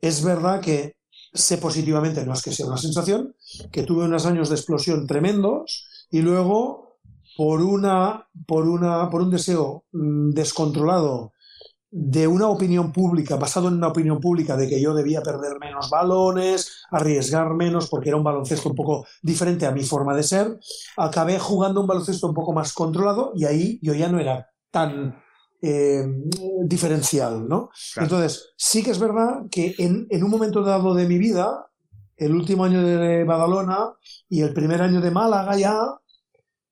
[0.00, 0.96] es verdad que
[1.32, 3.34] sé positivamente, no es que sea una sensación,
[3.70, 6.98] que tuve unos años de explosión tremendos y luego
[7.36, 11.32] por una por una por un deseo mm, descontrolado
[11.98, 15.88] de una opinión pública, basado en una opinión pública de que yo debía perder menos
[15.88, 20.58] balones, arriesgar menos, porque era un baloncesto un poco diferente a mi forma de ser,
[20.98, 25.16] acabé jugando un baloncesto un poco más controlado y ahí yo ya no era tan
[25.62, 26.04] eh,
[26.66, 27.70] diferencial, ¿no?
[27.94, 28.04] Claro.
[28.04, 31.66] Entonces, sí que es verdad que en, en un momento dado de mi vida,
[32.18, 33.94] el último año de Badalona
[34.28, 35.78] y el primer año de Málaga ya,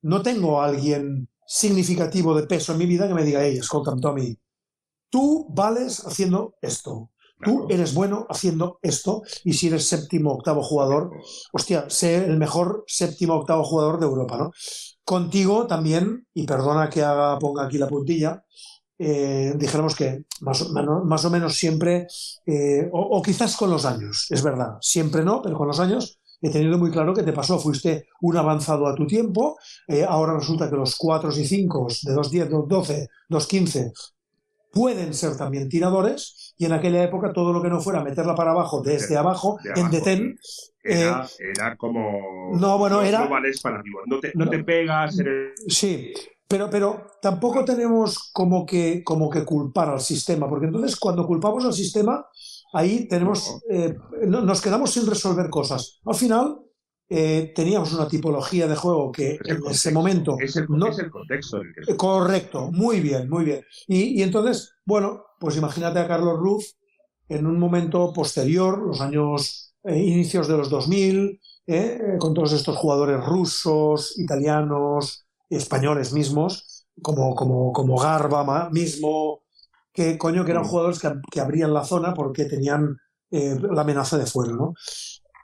[0.02, 4.02] no tengo a alguien significativo de peso en mi vida que me diga, hey, escolta'm,
[4.02, 4.38] Tommy,
[5.14, 7.11] tú vales haciendo esto.
[7.44, 11.11] Tú eres bueno haciendo esto y si eres séptimo octavo jugador,
[11.53, 14.50] hostia, sé el mejor séptimo octavo jugador de Europa, ¿no?
[15.05, 18.42] Contigo también, y perdona que haga, ponga aquí la puntilla,
[18.98, 22.07] eh, dijéramos que más o, menos- más o menos siempre,
[22.46, 26.18] eh, o, o quizás con los años, es verdad, siempre no, pero con los años
[26.40, 29.57] he tenido muy claro que te pasó, fuiste un avanzado a tu tiempo,
[29.88, 33.92] eh, ahora resulta que los 4 y 5 de 2.10, 2.12, 2.15
[34.74, 38.50] pueden ser también tiradores y en aquella época todo lo que no fuera meterla para
[38.50, 40.38] abajo desde abajo, de en abajo, detén,
[40.82, 42.00] Era, era como.
[42.54, 43.82] Eh, no, bueno, era- No vales para.
[44.06, 44.50] No te, no No.
[44.50, 45.54] te pegas, eres.
[45.68, 46.12] Sí,
[46.46, 51.64] pero, pero tampoco tenemos como que, como que culpar al sistema, porque entonces cuando culpamos
[51.64, 52.26] al sistema,
[52.74, 56.00] ahí tenemos, eh, no- nos quedamos sin resolver cosas.
[56.04, 56.58] Al final,
[57.16, 60.88] eh, teníamos una tipología de juego que Es en contexto, ese momento Es el, no-
[60.88, 63.64] es el contexto en el que se- Correcto, muy bien, muy bien.
[63.87, 66.64] Y, y entonces, bueno, pues imagínate a Carlos Ruf
[67.29, 72.77] en un momento posterior, los años eh, inicios de los 2000, eh, con todos estos
[72.77, 79.42] jugadores rusos, italianos, españoles mismos, como, como, como Garba mismo,
[79.92, 80.68] que coño que eran Mm.
[80.68, 82.96] jugadores que, que abrían la zona porque tenían
[83.31, 84.74] eh, la amenaza de fuera, ¿no?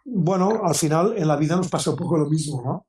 [0.05, 2.87] Bueno, al final en la vida nos pasa un poco lo mismo, ¿no?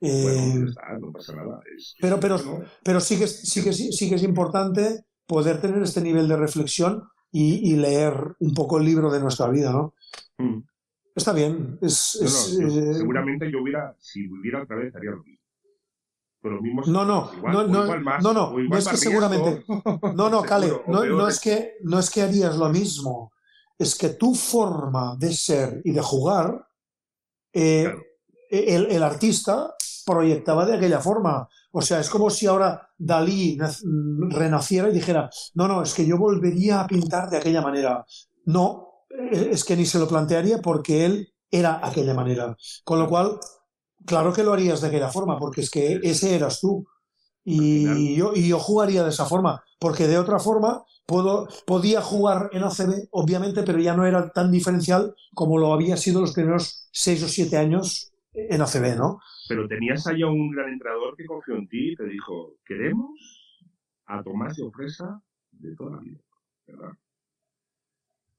[0.00, 0.22] Eh,
[0.52, 1.60] Bueno, está, no pasa nada.
[1.76, 2.38] Es- pero, pero,
[2.82, 6.36] pero sí que, es- sí, que, sí, que es importante poder tener este nivel de
[6.36, 9.94] reflexión y, y leer un poco el libro de nuestra vida, ¿no?
[10.38, 10.62] mm.
[11.16, 11.78] Está bien.
[11.80, 15.22] Es, No, es, no, yo- eh, seguramente yo hubiera, si viviera otra vez, haría lo
[15.22, 15.38] mismo.
[16.42, 19.64] Pero mismos No, no, igual, no, no, más, no, no, no es que seguramente-
[20.14, 23.32] no, no, Cale, no, no es que, no es que harías lo mismo.
[23.78, 26.66] Es que tu forma de ser y de jugar,
[27.52, 28.02] eh, Claro.
[28.50, 29.74] el, el artista
[30.06, 31.48] proyectaba de aquella forma.
[31.72, 33.80] O sea, es como si ahora Dalí nac-
[34.30, 38.04] renaciera y dijera, no, no, es que yo volvería a pintar de aquella manera.
[38.46, 42.56] No, eh, es que ni se lo plantearía porque él era aquella manera.
[42.84, 43.38] Con lo cual,
[44.06, 46.86] claro que lo harías de aquella forma, porque es que ese eras tú.
[47.44, 52.48] Y yo, y yo jugaría de esa forma, porque de otra forma puedo, podía jugar
[52.52, 56.88] en ACB, obviamente, pero ya no era tan diferencial como lo había sido los primeros
[56.90, 59.20] seis o siete años en ACB, ¿no?
[59.48, 63.10] Pero tenías allá un gran entrenador que confió en ti y te dijo, queremos
[64.06, 66.20] a Tomás de Ofresa de toda la vida.
[66.66, 66.92] ¿verdad?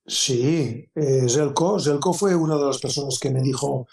[0.07, 3.87] Sí, eh, Zelko, Zelko fue una de las personas que me dijo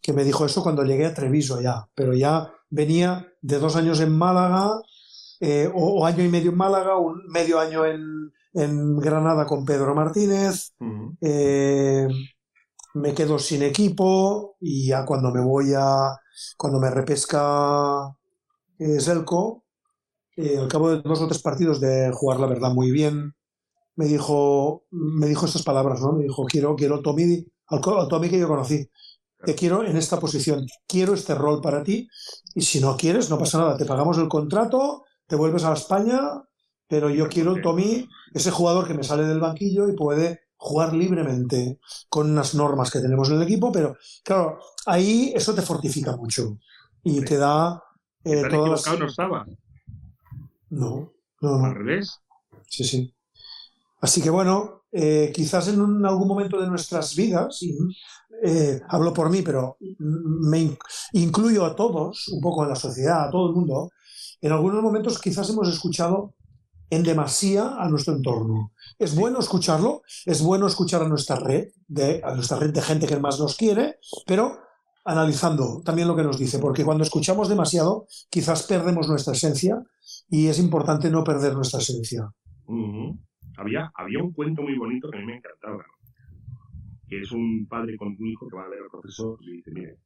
[0.00, 4.00] que me dijo eso cuando llegué a Treviso ya, pero ya venía de dos años
[4.00, 4.72] en Málaga,
[5.40, 9.64] eh, o, o año y medio en Málaga, un medio año en, en Granada con
[9.64, 10.72] Pedro Martínez,
[11.20, 12.08] eh,
[12.94, 16.16] me quedo sin equipo y ya cuando me voy a,
[16.56, 18.08] cuando me repesca
[18.78, 18.98] eh,
[20.36, 23.34] eh, al cabo de dos o tres partidos de jugar la verdad muy bien,
[23.96, 26.12] me dijo, me dijo estas palabras, ¿no?
[26.12, 28.88] Me dijo, quiero, quiero Tommy, al Tommy que yo conocí,
[29.44, 32.08] te quiero en esta posición, quiero este rol para ti,
[32.54, 36.20] y si no quieres, no pasa nada, te pagamos el contrato, te vuelves a España,
[36.88, 41.80] pero yo quiero Tommy, ese jugador que me sale del banquillo y puede jugar libremente
[42.08, 46.58] con unas normas que tenemos en el equipo, pero claro, ahí eso te fortifica mucho
[47.02, 47.24] y Sí.
[47.24, 47.82] te da
[48.24, 48.98] eh, ¿Tan todas las...
[49.00, 49.44] no estaba?
[50.70, 51.64] No, no, no.
[51.66, 52.20] Al revés.
[52.68, 53.14] Sí, sí.
[54.00, 57.60] Así que bueno, eh, quizás en un- algún momento de nuestras vidas,
[58.44, 60.78] eh, hablo por mí, pero me in-
[61.12, 63.90] incluyo a todos, un poco en la sociedad, a todo el mundo,
[64.40, 66.34] en algunos momentos quizás hemos escuchado
[66.90, 68.72] en demasía a nuestro entorno.
[68.98, 73.06] Es bueno escucharlo, es bueno escuchar a nuestra red, de, a nuestra red de gente
[73.06, 74.58] que más nos quiere, pero
[75.04, 79.82] analizando también lo que nos dice, porque cuando escuchamos demasiado, quizás perdemos nuestra esencia
[80.28, 82.30] y es importante no perder nuestra esencia.
[83.56, 85.84] Había, había un cuento muy bonito que a mí me encantaba.
[87.12, 89.52] Que es un padre con un hijo que va a ver al profesor y le
[89.56, 89.98] dice, mire,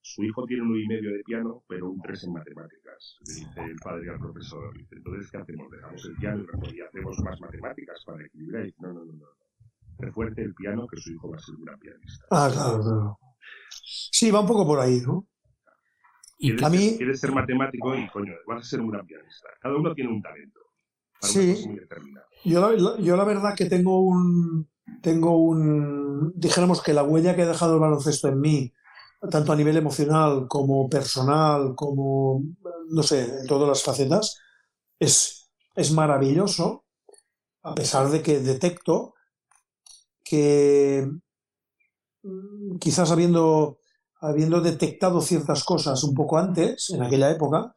[0.00, 3.18] su hijo tiene un 9 y medio de piano, pero un 3 en matemáticas.
[3.26, 4.72] Le dice el padre al profesor.
[4.74, 5.70] Dice, entonces, ¿qué hacemos?
[5.70, 8.62] Dejamos el piano y hacemos más matemáticas para equilibrar.
[8.62, 9.26] Y dice, no, no, no, no.
[9.98, 12.24] Refuerce el piano que su hijo va a ser un gran pianista.
[12.30, 13.18] Ah, claro, claro.
[13.68, 15.26] Sí, va un poco por ahí, ¿no?
[16.38, 19.04] Y Quieres, a mí- ser, quieres ser matemático y, coño, vas a ser un gran
[19.06, 19.48] pianista.
[19.60, 20.60] Cada uno tiene un talento.
[21.20, 21.40] Para Sí.
[21.48, 22.26] una cosa muy determinada.
[22.44, 24.68] Yo la, la- yo la verdad que tengo un,
[25.02, 28.72] tengo un, dijéramos que la huella que ha dejado el baloncesto en mí,
[29.30, 32.42] tanto a nivel emocional como personal, como,
[32.90, 34.38] no sé, en todas las facetas,
[35.00, 36.84] es, es maravilloso,
[37.62, 39.14] a pesar de que detecto
[40.22, 41.08] que
[42.22, 43.78] mm, quizás habiendo,
[44.20, 47.74] habiendo detectado ciertas cosas un poco antes, en aquella época,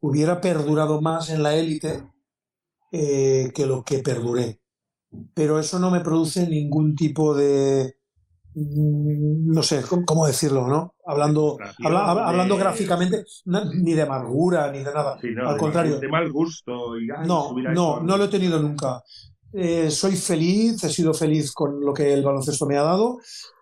[0.00, 2.02] hubiera perdurado más en la élite
[2.90, 4.60] eh, que lo que perduré.
[5.34, 7.96] Pero eso no me produce ningún tipo de,
[8.54, 10.66] mm, no sé, ¿cómo- ¿cómo decirlo?
[10.68, 10.94] ¿no?
[11.06, 15.18] Hablando, habla- hab- hablando de- gráficamente, no, ni de amargura, ni de nada.
[15.20, 15.98] Sí, no, Al contrario.
[15.98, 16.98] De mal gusto.
[17.00, 19.02] Y, ay, No, no, no lo he tenido nunca.
[19.52, 23.18] Eh, soy feliz, he sido feliz con lo que el baloncesto me ha dado,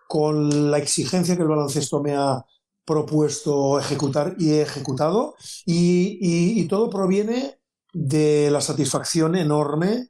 [0.07, 2.43] con la exigencia que el baloncesto me ha
[2.85, 5.35] propuesto ejecutar y he ejecutado,
[5.65, 7.56] y, y- y todo proviene
[7.99, 10.09] de la satisfacción enorme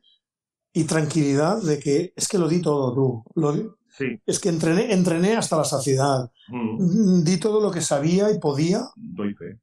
[0.73, 4.05] y tranquilidad de que es que lo di todo tú, lo di- Sí.
[4.25, 8.81] es que entrené, entrené hasta la saciedad, Mm, di todo lo que sabía y podía,
[8.95, 9.59] doy fe.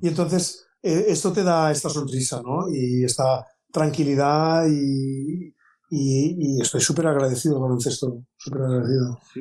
[0.00, 2.68] y entonces eh, esto te da esta sonrisa, ¿no?
[2.70, 5.54] Y esta tranquilidad y,
[5.90, 9.18] y- y estoy súper agradecido al baloncesto, súper agradecido.
[9.32, 9.40] Sí.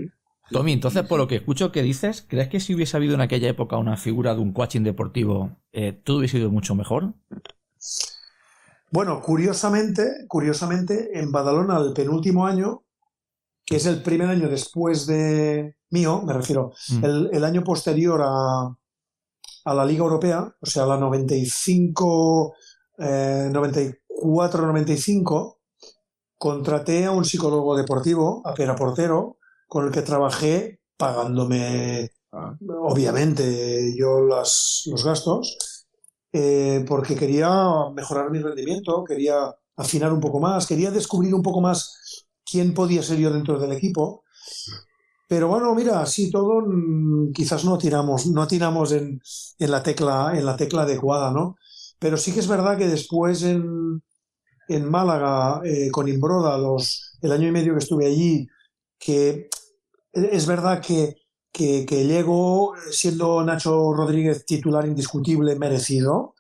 [0.51, 3.49] Tommy, entonces por lo que escucho que dices, ¿crees que si hubiese habido en aquella
[3.49, 7.13] época una figura de un coaching deportivo, eh, todo hubiese sido mucho mejor?
[8.91, 12.83] Bueno, curiosamente, curiosamente, en Badalona el penúltimo año,
[13.65, 17.05] que es el primer año después de mío, me refiero, Mm.
[17.05, 18.75] el, el año posterior a,
[19.65, 22.53] a la Liga Europea, o sea, la 95,
[22.99, 25.57] eh, 94-95,
[26.37, 32.57] contraté a un psicólogo deportivo, a Pera Portero, con el que trabajé pagándome, Ah.
[32.81, 35.55] obviamente, yo las, los gastos,
[36.33, 37.49] eh, porque quería
[37.95, 39.35] mejorar mi rendimiento, quería
[39.77, 43.71] afinar un poco más, quería descubrir un poco más quién podía ser yo dentro del
[43.73, 44.23] equipo.
[45.27, 49.21] Pero bueno, mira, así todo mm, quizás no tiramos, no tiramos en,
[49.59, 51.55] en la tecla, en la tecla adecuada, ¿no?
[51.99, 54.01] Pero sí que es verdad que después en,
[54.69, 58.47] en Málaga, eh, con Imbroda, los, el año y medio que estuve allí,
[58.99, 59.49] que
[60.13, 61.15] es verdad que,
[61.53, 66.35] que, que llego siendo Nacho Rodríguez titular indiscutible, merecido.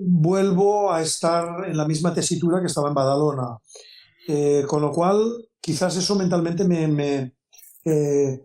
[0.00, 3.58] Vuelvo a estar en la misma tesitura que estaba en Badalona.
[4.26, 7.36] Eh, con lo cual, quizás eso mentalmente me, me,
[7.84, 8.42] eh,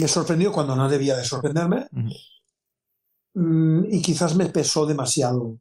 [0.00, 1.86] me sorprendió cuando no debía de sorprenderme
[3.34, 5.58] Mm, y quizás me pesó demasiado.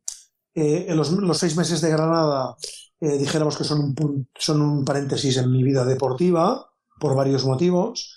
[0.54, 2.56] Eh, en los, los seis meses de Granada,
[3.00, 8.16] eh, dijéramos que son un, son un paréntesis en mi vida deportiva, por varios motivos,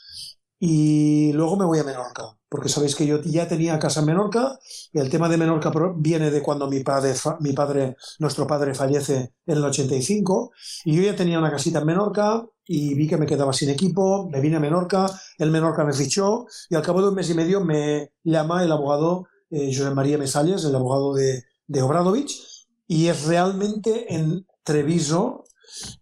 [0.65, 4.61] y luego me voy a Menorca, porque sabéis que yo ya tenía casa en Menorca,
[4.93, 9.33] y el tema de Menorca viene de cuando mi padre, mi padre, nuestro padre fallece
[9.45, 10.53] en el 85,
[10.85, 14.29] y yo ya tenía una casita en Menorca, y vi que me quedaba sin equipo,
[14.31, 17.35] me vine a Menorca, el Menorca me fichó, y al cabo de un mes y
[17.35, 22.41] medio me llama el abogado eh, José María Mesalles, el abogado de, de Obradovich,
[22.87, 25.42] y es realmente en Treviso,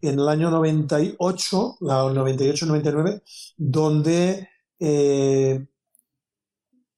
[0.00, 3.22] en el año 98, la 98-99,
[3.56, 5.66] donde eh,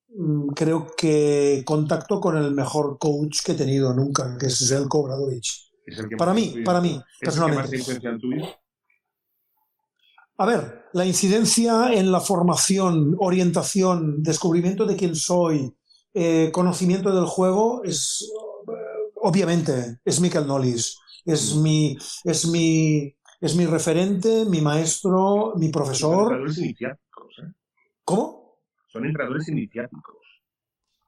[0.08, 4.88] mm, creo que contacto con el mejor coach que he tenido nunca, que es el
[6.08, 7.78] que Para mí, para mí, ¿Es el que personalmente.
[7.78, 8.48] más?
[10.38, 15.74] A ver, la incidencia en la formación, orientación, descubrimiento de quién soy,
[16.14, 18.28] eh, conocimiento del juego es
[18.68, 25.66] eh, obviamente es Michael Knowles, es mi es mi es mi referente, mi maestro, mi
[25.66, 26.22] Son profesor.
[26.22, 27.52] entrenadores iniciáticos, ¿eh?
[28.04, 28.58] ¿Cómo?
[28.88, 30.16] Son entrenadores iniciáticos.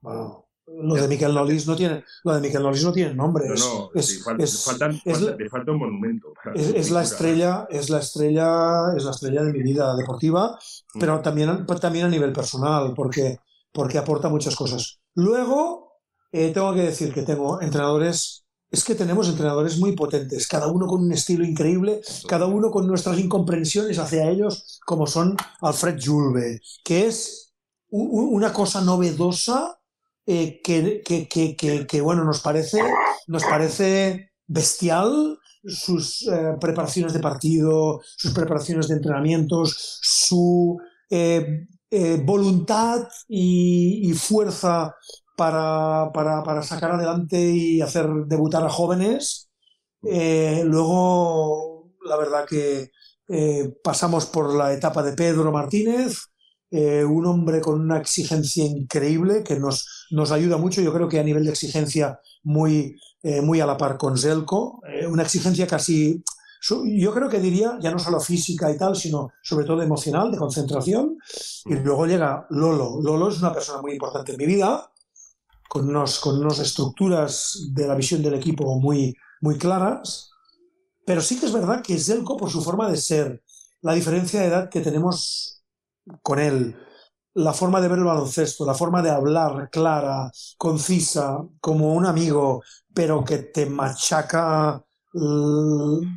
[0.01, 3.47] Bueno, lo de Michael Knowles no tiene lo de Michael Knowles no tiene nombre.
[3.49, 6.33] No, es- es- faltan, es falta, un monumento.
[6.55, 10.59] es, la estrella, es la estrella, es la estrella de mi vida deportiva,
[10.95, 10.99] Mm.
[11.01, 13.39] pero también, también a nivel personal, porque,
[13.73, 15.01] porque aporta muchas cosas.
[15.15, 15.93] Luego,
[16.33, 18.44] eh, tengo que decir que tengo entrenadores,
[18.75, 22.87] es que tenemos entrenadores muy potentes, cada uno con un estilo increíble, cada uno con
[22.87, 27.55] nuestras incomprensiones hacia ellos, como son Alfred Julve, que es
[27.91, 29.79] una cosa novedosa
[30.27, 32.83] eh, que, que, que, que, bueno, nos parece,
[33.29, 42.21] nos parece bestial sus eh, preparaciones de partido, sus preparaciones de entrenamientos, su eh, eh,
[42.25, 44.97] voluntad y, y fuerza
[45.37, 49.51] para, para, para sacar adelante y hacer debutar a jóvenes.
[50.03, 52.91] Eh, luego, la verdad que
[53.29, 56.19] eh, pasamos por la etapa de Pedro Martínez,
[56.71, 60.83] eh, un hombre con una exigencia increíble que nos, nos ayuda mucho.
[60.83, 62.97] Yo creo que a nivel de exigencia muy,
[63.43, 66.23] muy a la par con Zelko, una exigencia casi,
[66.85, 70.37] yo creo que diría, ya no solo física y tal, sino sobre todo emocional, de
[70.37, 71.17] concentración.
[71.65, 73.01] Y luego llega Lolo.
[73.03, 74.91] Lolo es una persona muy importante en mi vida,
[75.69, 80.31] con, unos, con unas estructuras de la visión del equipo muy, muy claras.
[81.07, 83.43] Pero sí que es verdad que Zelko, por su forma de ser,
[83.83, 85.63] la diferencia de edad que tenemos
[86.23, 86.77] con él,
[87.35, 92.63] la forma de ver el baloncesto, la forma de hablar clara, concisa, como un amigo,
[92.95, 94.83] pero que te machaca,
[95.13, 96.09] l-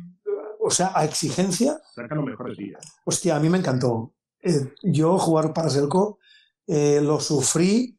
[0.60, 2.80] o sea, a exigencia, Saca los mejores días.
[3.04, 4.14] hostia, a mí me encantó.
[4.42, 6.18] Eh, yo jugar para Selco
[6.66, 7.97] eh, lo sufrí,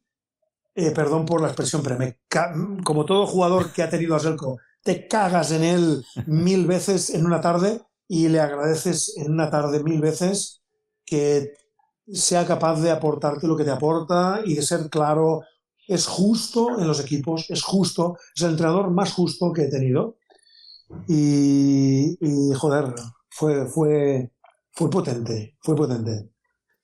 [0.80, 2.54] eh, perdón por la expresión, pero me ca-
[2.84, 7.26] como todo jugador que ha tenido a Selco, te cagas en él mil veces en
[7.26, 10.62] una tarde y le agradeces en una tarde mil veces
[11.06, 11.54] que
[12.12, 15.42] sea capaz de aportarte lo que te aporta y de ser claro.
[15.88, 20.18] Es justo en los equipos, es justo, es el entrenador más justo que he tenido.
[21.08, 22.94] Y, y, joder,
[23.30, 24.32] fue, fue,
[24.72, 26.30] fue potente, fue potente.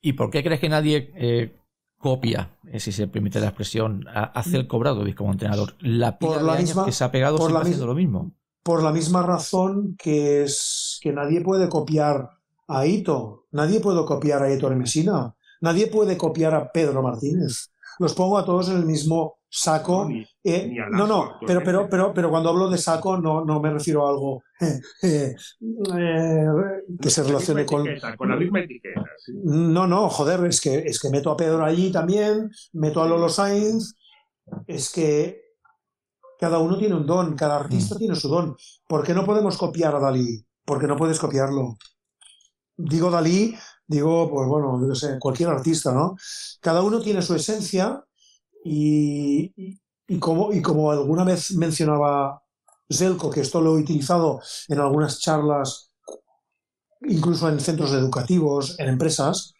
[0.01, 1.55] ¿Y por qué crees que nadie eh,
[1.97, 5.75] copia, si se permite la expresión, a, a Zelko Obradovic como entrenador?
[5.79, 7.95] La pila Por de la años misma- que se ha pegado por la haciendo lo
[7.95, 8.31] mismo.
[8.63, 12.29] Por la misma razón que es que nadie puede copiar
[12.67, 13.45] a Ito.
[13.51, 15.35] Nadie puede copiar a Héctor Mesina.
[15.61, 17.71] Nadie puede copiar a Pedro Martínez.
[17.99, 20.05] Los pongo a todos en el mismo saco.
[20.09, 23.43] Ni- Eh, ni no, no, Lazo, pero, pero, pero, pero cuando hablo de saco no,
[23.43, 25.35] no me refiero a algo eh, eh,
[25.97, 26.45] eh,
[27.01, 27.81] que se relacione con...
[27.87, 29.33] etiqueta, con la misma etiqueta, sí.
[29.43, 33.27] No, no, joder, es que, es que meto a Pedro allí también, meto a Lolo
[33.29, 33.95] Sainz,
[34.67, 35.41] es que
[36.39, 38.55] cada uno tiene un don, cada artista tiene su don.
[38.87, 40.45] ¿Por qué no podemos copiar a Dalí?
[40.63, 41.77] Porque no puedes copiarlo.
[42.77, 43.55] Digo Dalí,
[43.87, 46.15] digo, pues bueno, yo qué sé, cualquier artista, ¿no?
[46.59, 48.03] Cada uno tiene su esencia
[48.65, 52.41] y, y, y como, y como alguna vez mencionaba
[52.91, 55.91] Zelko, que esto lo he utilizado en algunas charlas,
[57.01, 59.53] incluso en centros educativos, en empresas,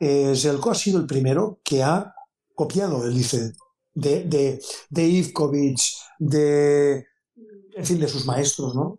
[0.00, 2.12] eh, Zelko ha sido el primero que ha
[2.56, 3.52] copiado el ICE
[3.94, 7.06] de, de, de Ivkovich, de,
[7.76, 8.98] en fin, de sus maestros, ¿no?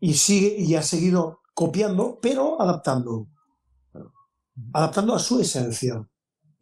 [0.00, 3.28] Y sigue y ha seguido copiando, pero adaptando.
[4.74, 6.06] Adaptando a su esencia.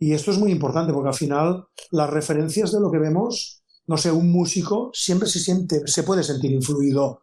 [0.04, 3.96] Y esto es muy importante porque al final las referencias de lo que vemos, no
[3.96, 7.22] sé, un músico siempre se siente, se puede sentir influido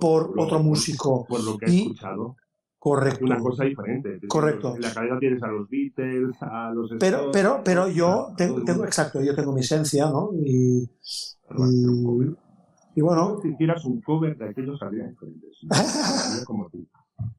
[0.00, 1.26] por Lo- otro músico.
[1.28, 2.36] Por lo que he Y- escuchado.
[2.78, 3.24] Correcto.
[3.24, 4.18] Una cosa diferente.
[4.28, 4.76] Correcto.
[4.76, 6.88] En la cadena tienes a los Beatles, a los.
[6.98, 10.30] Pero, Stones, pero, pero yo a tengo, exacto, yo tengo mi esencia, ¿no?
[10.42, 10.88] Y, y,
[12.94, 15.58] y bueno, Si hicieras un cover de aquellos diferentes.
[15.68, 16.86] Saldría como tú.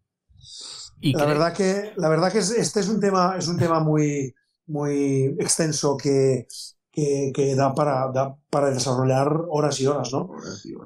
[1.00, 3.80] Y la verdad que, la verdad que es- este es un tema, es un tema
[3.80, 4.34] muy,
[4.68, 6.48] muy extenso que,
[6.92, 10.30] que, que da para, da para desarrollar horas y horas, ¿no?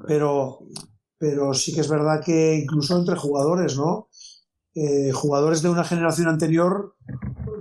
[0.06, 0.60] Pero,
[1.18, 4.08] pero sí que es verdad que incluso entre jugadores, ¿no?
[4.74, 6.94] Eh, jugadores de una generación anterior,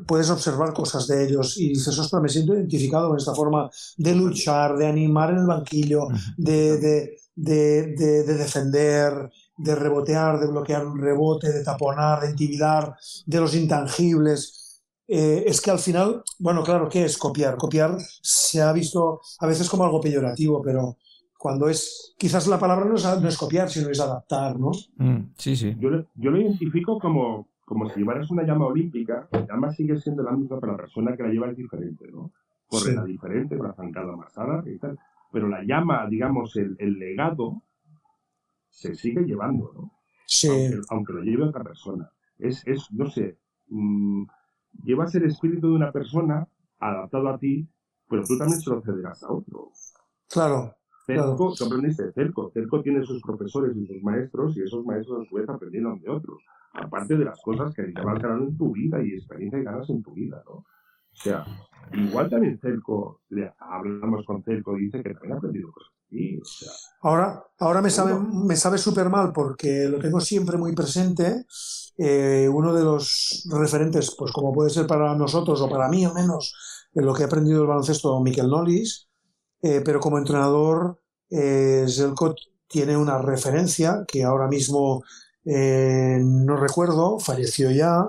[0.07, 4.15] puedes observar cosas de ellos y dices, ostras, me siento identificado con esta forma de
[4.15, 6.07] luchar, de animar en el banquillo,
[6.37, 12.31] de, de, de, de- de defender, de rebotear, de bloquear un rebote, de taponar, de
[12.31, 12.95] intimidar,
[13.25, 14.60] de los intangibles.
[15.13, 17.57] Eh, es que al final, bueno, claro, ¿qué es copiar?
[17.57, 20.95] Copiar se ha visto a veces como algo peyorativo, pero
[21.37, 24.71] cuando es, quizás la palabra no es, no es copiar, sino es adaptar, ¿no?
[24.97, 25.75] Mm, sí, sí.
[25.79, 29.99] Yo, lo- yo lo identifico como, como si llevaras una llama olímpica, la llama sigue
[29.99, 32.31] siendo la misma, pero la persona que la lleva es diferente, ¿no?
[32.67, 33.11] Correrá Sí.
[33.11, 34.97] diferente, con la zancada más alta y tal.
[35.33, 37.61] Pero la llama, digamos, el, el legado,
[38.69, 39.91] se sigue llevando, ¿no?
[40.25, 42.09] Sí, Aunque, aunque lo lleve otra persona.
[42.39, 43.37] Es, es no sé,
[43.67, 44.23] mm,
[44.83, 46.47] llevas el espíritu de una persona
[46.79, 47.67] adaptado a ti,
[48.09, 49.71] pero tú también se lo cederás a otro.
[50.29, 50.75] claro.
[51.05, 52.51] Cerco, aprendiste de Cerco.
[52.51, 56.09] Cerco tiene sus profesores y sus maestros, y esos maestros a su vez aprendieron de
[56.09, 56.43] otros.
[56.73, 60.03] Aparte de las cosas que te van en tu vida y experiencia que ganas en
[60.03, 60.63] tu vida, ¿no?
[61.13, 61.45] O sea,
[61.93, 63.21] igual también Cerco,
[63.59, 65.91] hablamos con Cerco y dice que también ha aprendido cosas.
[66.09, 66.71] Y, o sea,
[67.03, 71.45] Ahora, ahora me sabe, me sabe súper mal porque lo tengo siempre muy presente.
[71.97, 76.13] Eh, uno de los referentes, pues como puede ser para nosotros o para mí al
[76.13, 76.53] menos,
[76.93, 79.07] en lo que he aprendido del baloncesto, Miquel Nolis,
[79.61, 80.99] eh, pero como entrenador,
[81.29, 82.35] eh, Zelko
[82.67, 85.03] tiene una referencia que ahora mismo
[85.45, 88.05] eh, no recuerdo, falleció ya,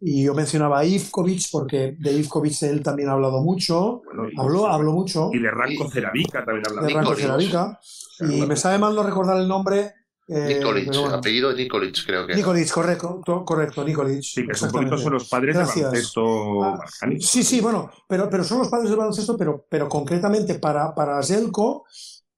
[0.00, 4.40] y yo mencionaba a Ivkovic porque de Ivkovic él también ha hablado mucho, Bueno, y,
[4.40, 6.82] habló, habló mucho y de Ranco Ceravica también habla.
[6.82, 7.20] de Ranko Nikolic.
[7.50, 7.80] Ceravica,
[8.20, 9.92] y me sabe mal no recordar el nombre.
[10.28, 11.14] eh, Nikolic, bueno.
[11.14, 12.34] apellido Nikolic, creo que.
[12.36, 14.22] Nikolic, correcto, to- correcto, Nikolic.
[14.22, 15.76] Sí, que poquito son los padres Gracias.
[15.76, 16.78] del baloncesto Ah.
[17.18, 21.22] Sí, sí, bueno, pero, pero son los padres del baloncesto, pero, pero concretamente para, para
[21.22, 21.84] Zelko,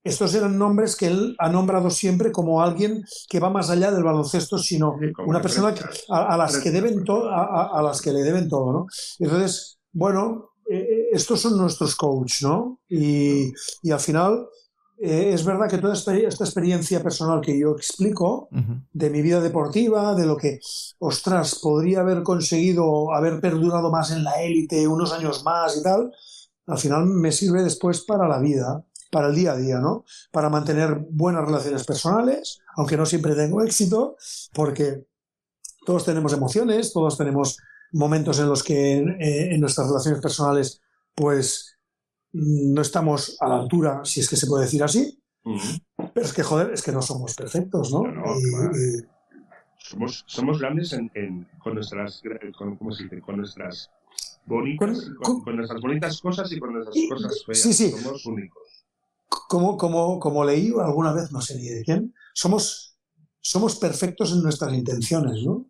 [0.03, 4.03] estos eran nombres que él ha nombrado siempre como alguien que va más allá del
[4.05, 4.95] baloncesto, sino
[5.27, 8.23] una persona que- a, a las que deben todo, a, a- a las que le
[8.23, 8.87] deben todo, ¿no?
[9.19, 12.81] Entonces, bueno, eh, eh, estos son nuestros coach, ¿no?
[12.89, 14.47] Y, y al final
[15.03, 18.49] eh, es verdad que toda esta, esta experiencia personal que yo explico
[18.93, 20.61] de mi vida deportiva, de lo que,
[20.99, 26.13] ostras, podría haber conseguido haber perdurado más en la élite unos años más y tal,
[26.67, 30.05] al final me sirve después para la vida, para el día a día, ¿no?
[30.31, 34.17] Para mantener buenas relaciones personales, aunque no siempre tengo éxito,
[34.55, 35.05] porque
[35.85, 37.59] todos tenemos emociones, todos tenemos
[37.93, 40.81] momentos en los que eh, en nuestras relaciones personales,
[41.15, 41.77] pues
[42.33, 45.21] no estamos a la altura, si es que se puede decir así,
[46.15, 48.03] pero es que, joder, es que no somos perfectos, ¿no?
[48.03, 48.71] No, no, Y- claro.
[48.77, 49.07] y-
[49.83, 52.23] somos, somos grandes en, en- con nuestras
[52.57, 53.21] con, ¿cómo se dice?
[53.23, 53.91] con nuestras
[54.45, 57.73] bonitas Con- con, con- con nuestras bonitas cosas y con nuestras Y- cosas feas sí,
[57.73, 57.91] sí.
[57.91, 58.60] somos únicos
[59.31, 62.97] como, como, como leí alguna vez, no sé ni de quién, somos,
[63.41, 65.67] somos perfectos en nuestras intenciones, ¿no?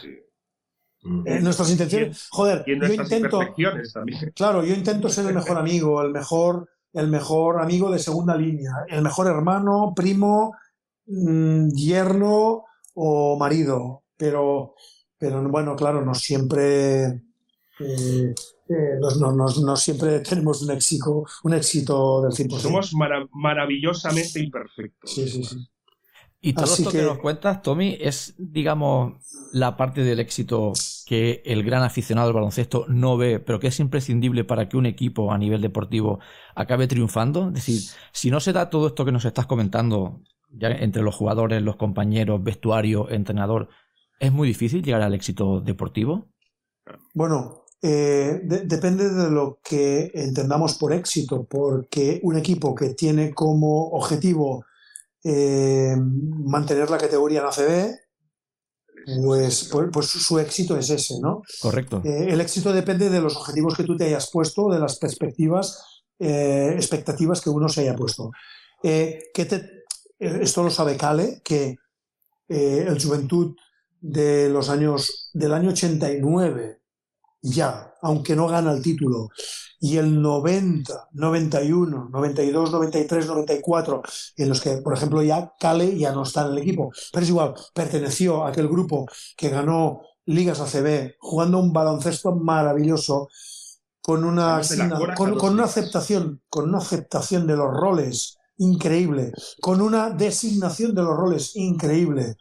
[0.00, 0.08] sí.
[1.26, 3.38] En nuestras intenciones, joder, yo intento,
[4.34, 8.72] claro, yo intento ser el mejor amigo, el mejor, el mejor amigo de segunda línea,
[8.88, 10.54] el mejor hermano, primo,
[11.06, 14.04] mm, yerno o marido.
[14.16, 14.76] pero,
[15.18, 17.22] pero bueno, claro, no siempre,
[17.80, 18.34] eh,
[18.68, 22.68] eh, no, no- no- no siempre tenemos un éxito, un éxito del 100%.
[22.68, 25.10] Somos mara- maravillosamente imperfectos.
[25.10, 25.56] Sí, sí, sí.
[26.40, 26.98] Y todo Así esto que...
[26.98, 29.14] que- nos cuentas, Tommy, es, digamos,
[29.52, 30.72] la parte del éxito
[31.06, 34.84] que el gran aficionado al baloncesto no ve, pero que es imprescindible para que un
[34.86, 36.20] equipo a nivel deportivo
[36.54, 37.48] acabe triunfando.
[37.48, 37.80] Es decir,
[38.12, 41.76] si no se da todo esto que nos estás comentando, ya entre los jugadores, los
[41.76, 43.68] compañeros, vestuario, entrenador,
[44.20, 46.28] es muy difícil llegar al éxito deportivo.
[47.14, 53.34] Bueno, eh, de- depende de lo que entendamos por éxito, porque un equipo que tiene
[53.34, 54.64] como objetivo
[55.22, 57.94] eh, mantener la categoría en ACB,
[59.22, 61.42] pues, pues, pues su éxito es ese, ¿no?
[61.60, 62.00] Correcto.
[62.04, 66.02] Eh, el éxito depende de los objetivos que tú te hayas puesto, de las perspectivas,
[66.18, 68.30] eh, expectativas que uno se haya puesto.
[68.82, 69.70] Eh, que te-
[70.18, 71.76] esto lo sabe Cale, que
[72.48, 73.54] eh, el Juventud
[74.00, 76.80] de los años del año 89
[77.44, 79.28] ya, aunque no gana el título,
[79.78, 84.02] y el 90, 91, 92, 93, 94,
[84.38, 87.28] en los que, por ejemplo, ya Cale ya no está en el equipo, pero es
[87.28, 93.28] igual, perteneció a aquel grupo que ganó ligas ACB, jugando un baloncesto maravilloso,
[94.00, 94.62] con una,
[95.14, 101.16] con, una aceptación, con una aceptación de los roles increíble, con una designación de los
[101.16, 102.36] roles increíble.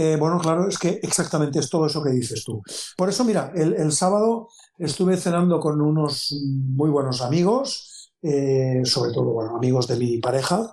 [0.00, 2.62] Eh, bueno, claro, es que exactamente es todo eso que dices tú.
[2.96, 6.32] Por eso, mira, el, sábado estuve cenando con unos
[6.76, 10.70] muy buenos amigos, eh, sobre todo, amigos de mi pareja,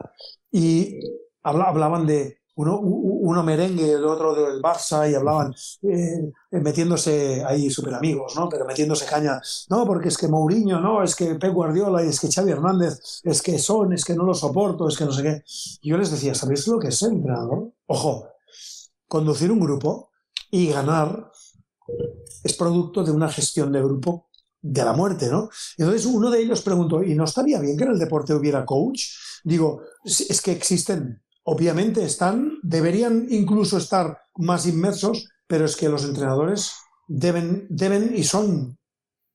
[0.52, 1.00] y
[1.42, 7.72] habla- hablaban de uno, uno merengue, el otro del Barça, y hablaban eh, metiéndose ahí
[7.72, 8.48] súper amigos, ¿no?
[8.48, 9.42] Pero metiéndose caña.
[9.72, 13.42] No, porque es que Mourinho, no, es que Pep Guardiola, es que Xavi Hernández, es
[13.42, 15.44] que son, es que no lo soporto, es que no sé qué.
[15.82, 17.72] Y yo les decía, ¿sabéis lo que es ser entrenador?
[17.88, 18.35] Ojo,
[19.16, 20.10] conducir un grupo
[20.52, 21.32] y ganar
[22.44, 24.28] es producto de una gestión de grupo
[24.62, 25.50] de la muerte, ¿no?
[25.78, 29.02] Entonces uno de ellos preguntó, ¿y no estaría bien que en el deporte hubiera coach?
[29.44, 35.88] Digo, "Sí, es que existen, obviamente están, deberían incluso estar más inmersos, pero es que
[35.88, 36.74] los entrenadores
[37.08, 38.78] deben, deben y son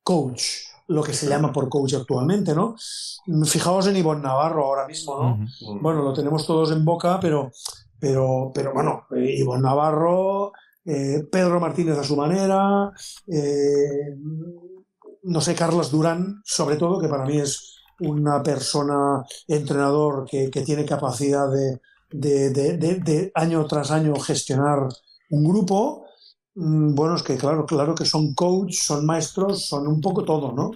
[0.02, 0.42] coach,
[0.88, 2.74] lo que se llama por coach actualmente, ¿no?
[3.46, 5.46] Fijaos en Ivonne Navarro ahora mismo, ¿no?
[5.80, 7.50] Bueno, lo tenemos todos en boca, pero,
[8.00, 10.52] pero, pero bueno, eh, Ivonne Navarro,
[10.84, 12.90] eh, Pedro Martínez a su manera,
[13.26, 14.16] eh,
[15.22, 20.62] no sé, Carlos Durán, sobre todo, que para mí es una persona entrenador que, que
[20.62, 21.80] tiene capacidad de,
[22.10, 24.88] de- de- año tras año gestionar
[25.30, 26.04] un grupo.
[26.54, 30.52] Mm, Bueno, es que claro, claro que son coach, son maestros, son un poco todo,
[30.52, 30.70] ¿no?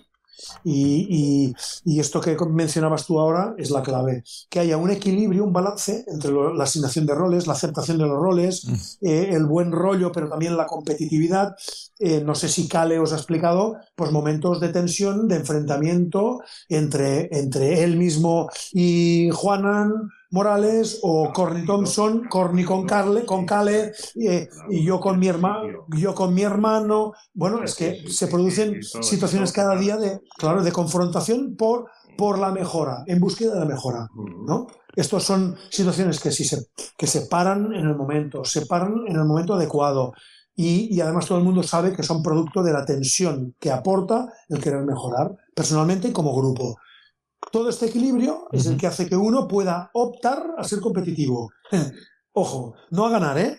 [0.65, 1.55] Y, y-
[1.85, 6.05] y esto que mencionabas tú ahora es la clave, que haya un equilibrio, un balance
[6.09, 10.11] entre lo- la asignación de roles, la aceptación de los roles, eh, el buen rollo,
[10.13, 11.55] pero también la competitividad.
[11.99, 17.29] Eh, no sé si Cale os ha explicado, pues momentos de tensión, de enfrentamiento entre,
[17.31, 24.49] entre él mismo y Juanan Morales o Corny Thompson, Corny con Carle, con Cale, eh,
[24.69, 27.13] y yo con mi hermano, yo con mi hermano.
[27.33, 31.87] Bueno, es que se producen situaciones cada día de, claro, de confrontación por,
[32.19, 34.09] por la mejora, en búsqueda de la mejora,
[34.45, 34.67] ¿no?
[34.97, 36.67] Estos son situaciones que, sí se,
[36.97, 40.15] que se paran en el momento, se paran en el momento adecuado.
[40.57, 44.33] Y, y además todo el mundo sabe que son producto de la tensión que aporta
[44.49, 46.77] el querer mejorar, personalmente y como grupo.
[47.53, 51.51] Todo este equilibrio es el que hace que uno pueda optar a ser competitivo.
[52.33, 53.59] Ojo, no a ganar, ¿eh?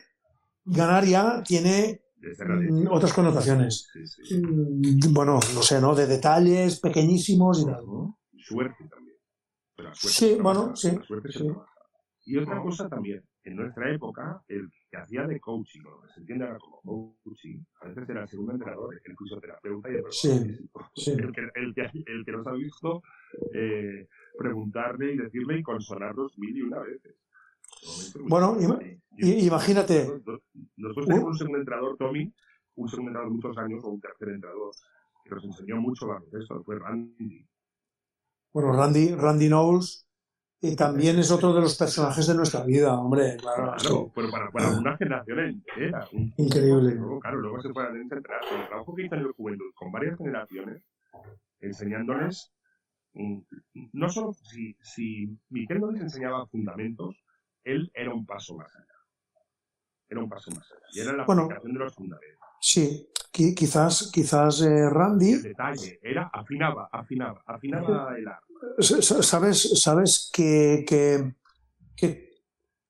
[0.66, 3.88] Ganar ya tiene mm, otras connotaciones.
[3.93, 4.36] Sí, sí.
[4.36, 5.96] Mm, Bueno, no sé, ¿no?
[5.96, 7.84] De detalles pequeñísimos y tal.
[8.38, 9.18] Suerte también.
[9.76, 11.46] Pero la suerte Sí, trabaja, bueno, sí, la suerte se sí.
[11.46, 11.72] trabaja.
[12.26, 16.10] Y otra cosa también, en nuestra época, el que hacía de coaching, o lo que
[16.14, 20.04] se entiende ahora como coaching, a veces era el segundo entrenador, el fisioterapeuta y el
[20.10, 20.30] Sí,
[20.96, 21.12] sí.
[21.12, 23.02] El, que, el, que, el que nos ha visto
[23.54, 27.16] eh, preguntarle y decirle y consolarnos mil y una veces.
[28.28, 28.80] Bueno, ima-
[29.18, 30.06] imagínate.
[30.06, 30.41] Nosotros,
[30.78, 31.10] nosotros Uh.
[31.10, 32.34] tenemos un segundo entrenador, Tommy,
[32.76, 34.72] un segundo entrenador de muchos años, o un tercer entrenador,
[35.24, 37.46] que nos enseñó mucho baloncesto, fue Randy.
[38.54, 40.05] Bueno, Randy, Randy Knowles
[40.62, 43.38] y también es otro de los personajes de nuestra vida, hombre.
[43.38, 46.08] Claro, Claro, pero para, para una generación entera.
[46.38, 46.95] Increíble.
[46.95, 48.39] Luego, claro, luego se pueden entrenar.
[48.49, 50.82] Pero el trabajo que hizo en el juventud con varias generaciones,
[51.60, 52.51] enseñándoles,
[53.14, 53.39] mm,
[53.93, 57.16] no solo si, si Miquel no les enseñaba fundamentos,
[57.64, 58.86] él era un paso más allá.
[60.08, 60.86] Era un paso más allá.
[60.93, 61.43] Y era la Bueno.
[61.43, 62.39] aplicación de los fundamentos.
[62.62, 68.45] Sí, qui- quizás, quizás eh, Randy, El detalle, era afinaba, afinaba, afinaba el arte.
[68.80, 71.36] Sabes, sabes que, que,
[71.95, 72.30] que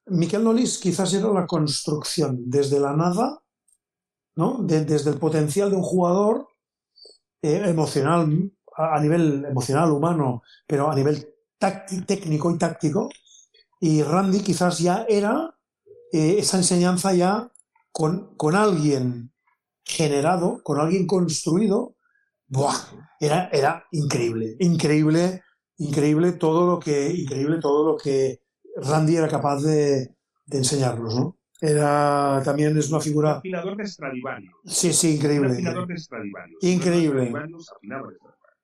[0.07, 3.41] Miquel Nolis quizás era la construcción desde la nada
[4.35, 4.59] ¿no?
[4.61, 6.47] De- desde el potencial de un jugador
[7.41, 11.27] eh, emocional, a, nivel emocional, humano, pero a nivel
[12.05, 13.09] técnico y táctico.
[13.79, 15.55] Y Randy quizás ya era
[16.11, 17.51] eh, esa enseñanza ya
[17.91, 19.31] con, con alguien
[19.83, 21.95] generado, con alguien construido.
[23.19, 25.41] Era, era increíble, increíble,
[25.77, 28.41] increíble todo lo que, increíble todo lo que
[28.77, 30.15] Randy era capaz de,
[30.45, 31.37] de enseñarnos, ¿no?
[31.61, 33.31] Era también es una Un figura.
[33.37, 34.53] afinador de Stradivarius.
[34.65, 35.53] Sí, sí, Un increíble.
[35.53, 36.63] afinador de Stradivarius.
[36.63, 37.33] Increíble.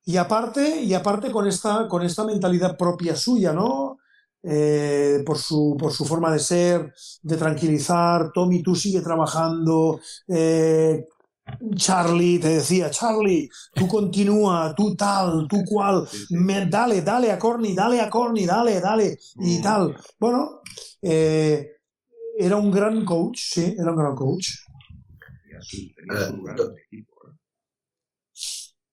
[0.03, 3.97] Y aparte, y aparte con esta, con esta mentalidad propia suya, ¿no?
[4.43, 11.05] Eh, por, su, por su forma de ser, de tranquilizar, Tommy, tú sigue trabajando, eh,
[11.75, 17.73] Charlie te decía, Charlie, tú continúa, tú tal, tú cual, me- dale, dale a Corny,
[17.75, 19.95] dale a Corny, dale, dale, y tal.
[20.19, 20.61] Bueno,
[21.01, 21.67] eh,
[22.37, 24.47] era un gran coach, sí, era un gran coach.
[26.87, 27.15] Equipo.
[27.27, 27.37] ¿eh?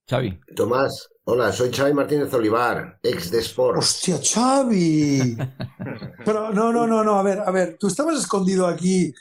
[0.09, 0.40] Xavi.
[0.57, 3.78] Tomás, hola, soy Xavi Martínez Olivar, ex de Sport.
[3.78, 5.36] Hostia, Xavi.
[6.24, 9.12] Pero no, no, no, no, a ver, a ver, tú estabas escondido aquí.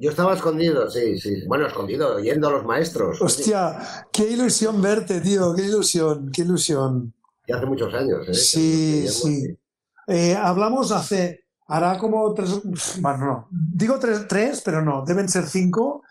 [0.00, 1.44] Yo estaba escondido, sí, sí.
[1.46, 3.20] Bueno, escondido, oyendo a los maestros.
[3.20, 7.12] Hostia, qué ilusión verte, tío, qué ilusión, qué ilusión.
[7.46, 8.34] Y hace muchos años, ¿eh?
[8.34, 9.58] Sí, sí.
[10.06, 12.60] Eh, hablamos hace, hará como tres,
[13.00, 16.02] bueno, no, digo tres, tres, pero no, deben ser cinco.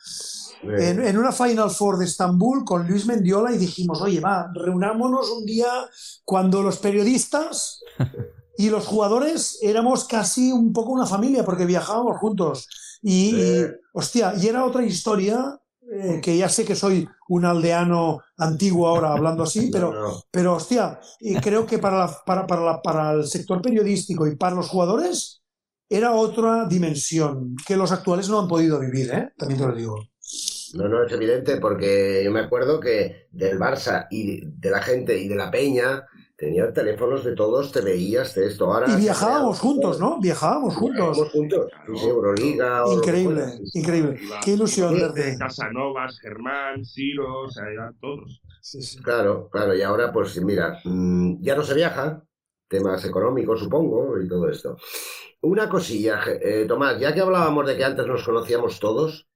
[0.61, 4.51] Eh, En, en una Final Four de Estambul con Luis Mendiola y dijimos, oye, va,
[4.53, 5.71] reunámonos un día
[6.25, 7.81] cuando los periodistas
[8.57, 12.67] y los jugadores éramos casi un poco una familia porque viajábamos juntos.
[13.01, 15.57] Y, hostia, y era otra historia
[15.91, 20.23] eh, que ya sé que soy un aldeano antiguo ahora hablando así, pero, no.
[20.31, 24.35] pero hostia, y creo que para, la- para, para, la- para el sector periodístico y
[24.35, 25.41] para los jugadores
[25.89, 29.29] era otra dimensión que los actuales no han podido vivir, ¿eh?
[29.37, 29.95] También te lo digo.
[30.73, 35.17] No, no, es evidente porque yo me acuerdo que del Barça y de la gente
[35.17, 36.05] y de la Peña
[36.39, 38.73] tenían teléfonos de todos, te veías de esto.
[38.73, 40.19] Ahora Y viajábamos juntos, ¿no?
[40.21, 41.17] Viajábamos juntos.
[41.17, 41.71] Viajábamos juntos.
[41.87, 42.83] Euroliga.
[42.93, 44.19] Increíble, increíble.
[44.43, 45.35] Qué ilusión verte.
[45.37, 48.41] Casanovas, Germán, Ciro, o sea, eran todos.
[48.61, 49.01] Sí, sí.
[49.03, 52.23] Claro, claro, y ahora pues mira, mm, ya no se viaja,
[52.69, 54.77] temas económicos supongo y todo esto.
[55.41, 59.28] Una cosilla, eh, Tomás, ya que hablábamos de que antes nos conocíamos todos,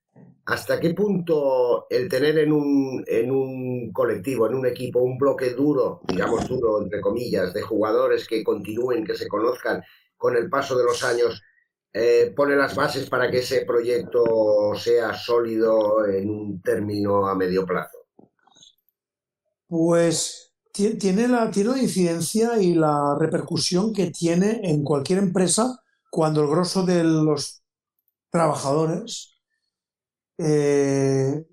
[0.46, 5.52] ¿hasta qué punto el tener en un, en un colectivo, en un equipo, un bloque
[5.52, 9.82] duro, digamos duro entre comillas, de jugadores que continúen, que se conozcan
[10.18, 11.42] con el paso de los años,
[11.94, 17.66] eh, pone las bases para que ese proyecto sea sólido en un término a medio
[17.66, 18.00] plazo?
[19.68, 25.80] Pues ti- tiene la, tiene la incidencia y la repercusión que tiene en cualquier empresa
[26.12, 27.64] cuando el grosso de los
[28.32, 29.33] trabajadores
[30.38, 31.46] eh,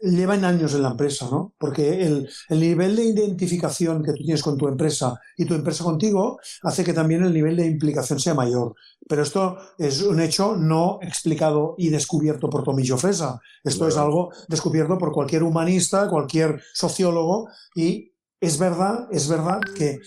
[0.00, 1.54] llevan años en la empresa, ¿no?
[1.58, 5.82] Porque el, el nivel de identificación que tú tienes con tu empresa y tu empresa
[5.84, 8.74] contigo hace que también el nivel de implicación sea mayor.
[9.08, 13.40] Pero esto es un hecho no explicado y descubierto por Tomillo Fresa.
[13.64, 19.98] Esto es algo descubierto por cualquier humanista, cualquier sociólogo y es verdad, es verdad que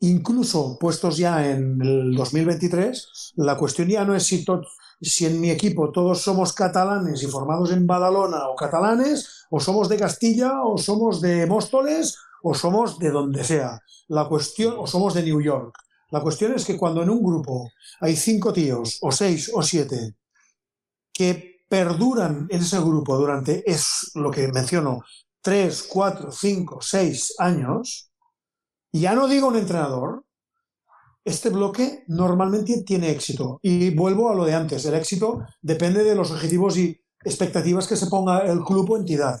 [0.00, 4.62] incluso puestos ya en el 2023, la cuestión ya no es si, to-
[5.02, 9.88] si en mi equipo todos somos catalanes y formados en Badalona o catalanes, o somos
[9.88, 13.80] de Castilla, o somos de Móstoles, o somos de donde sea.
[14.08, 15.76] La cuestión, o somos de New York.
[16.10, 20.14] La cuestión es que cuando en un grupo hay cinco tíos, o seis, o siete,
[21.12, 25.00] que perduran en ese grupo durante, es lo que menciono,
[25.40, 28.10] tres, cuatro, cinco, seis años,
[28.92, 30.24] ya no digo un entrenador,
[31.24, 33.58] este bloque normalmente tiene éxito.
[33.62, 37.96] Y vuelvo a lo de antes, el éxito depende de los objetivos y expectativas que
[37.96, 39.40] se ponga el club o entidad.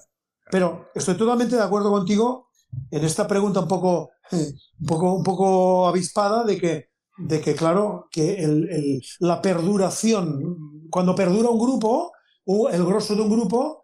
[0.50, 2.48] Pero estoy totalmente de acuerdo contigo
[2.90, 8.08] en esta pregunta un poco, un poco, un poco avispada de que, de que claro,
[8.10, 12.12] que la perduración, cuando perdura un grupo,
[12.44, 13.82] o el grosso de un grupo,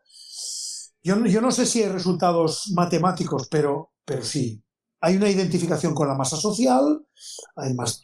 [1.02, 4.62] yo, yo no sé si hay resultados matemáticos, pero, pero sí.
[5.00, 7.04] Hay una identificación con la masa social,
[7.56, 8.02] hay más.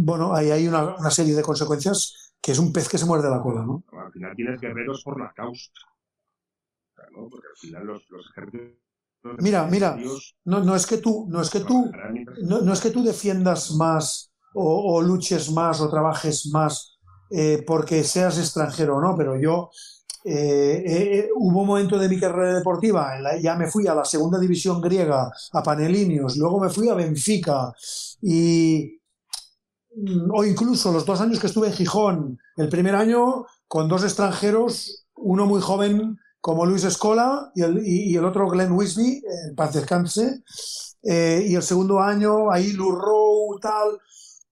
[0.00, 3.30] Bueno, ahí hay una, una serie de consecuencias que es un pez que se muerde
[3.30, 3.84] la cola, ¿no?
[3.92, 5.70] Al final tienes guerreros por la causa.
[7.12, 8.78] Porque al final los, los ejércitos.
[9.38, 9.96] Mira, mira,
[10.44, 11.90] no, no es que tú, no es que tú,
[12.42, 16.98] no, no es que tú defiendas más o, o luches más o trabajes más
[17.30, 19.70] eh, porque seas extranjero o no, pero yo
[20.24, 23.94] eh, eh, hubo un momento de mi carrera deportiva, en la- ya me fui a
[23.94, 27.72] la segunda división griega, a Panelinios, luego me fui a Benfica
[28.22, 28.98] y
[29.96, 34.04] mm, o incluso los dos años que estuve en Gijón, el primer año con dos
[34.04, 39.22] extranjeros, uno muy joven como Luis Escola y el, y, y el otro Glenn Wisby,
[39.48, 40.42] en paz descanse.
[41.02, 43.98] Eh, y el segundo año, ahí Rowe, tal.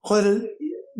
[0.00, 0.50] Joder, el-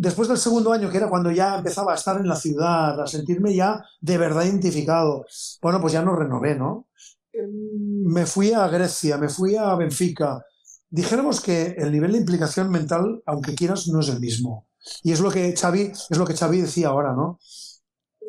[0.03, 3.07] después del segundo año, que era cuando ya empezaba a estar en la ciudad, a
[3.07, 5.24] sentirme ya de verdad identificado,
[5.62, 6.88] bueno, pues ya no renové, ¿no?
[7.32, 7.46] Eh,
[8.05, 10.44] Me fui a Grecia, me fui a Benfica.
[10.90, 14.66] Dijéramos que el nivel de implicación mental, aunque quieras, no es el mismo.
[15.05, 17.38] Y es lo que Xavi, es lo que Xavi decía ahora, ¿no?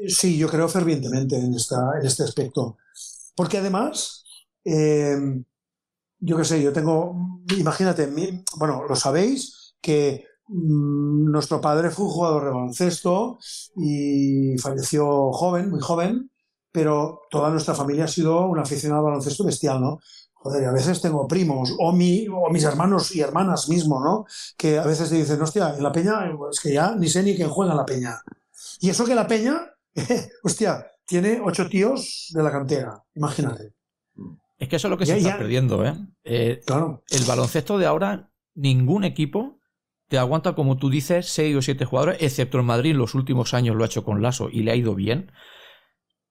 [0.07, 2.77] Sí, yo creo fervientemente en, esta, en este aspecto.
[3.35, 4.23] Porque además,
[4.63, 5.17] eh,
[6.19, 7.15] yo qué sé, yo tengo,
[7.57, 8.07] imagínate,
[8.57, 13.39] bueno, lo sabéis, que nuestro padre fue un jugador de baloncesto
[13.75, 16.31] y falleció joven, muy joven,
[16.71, 19.99] pero toda nuestra familia ha sido una aficionada al baloncesto bestial, ¿no?
[20.33, 24.25] Joder, y a veces tengo primos, o, mi, o mis hermanos y hermanas mismo, ¿no?
[24.57, 27.35] Que a veces te dicen, hostia, en la peña, es que ya ni sé ni
[27.35, 28.21] quién juega en la peña.
[28.81, 29.71] Y eso que la peña,
[30.43, 33.73] hostia, tiene ocho tíos de la cantera, imagínate.
[34.57, 35.37] Es que eso es lo que Ya, se está ya.
[35.37, 35.95] perdiendo, ¿eh?
[36.23, 37.03] Eh, Claro.
[37.09, 39.59] El baloncesto de ahora, ningún equipo
[40.13, 43.55] te aguanta, como tú dices, seis o siete jugadores, excepto el Madrid en los últimos
[43.55, 45.31] años lo ha hecho con Lasso y le ha ido bien.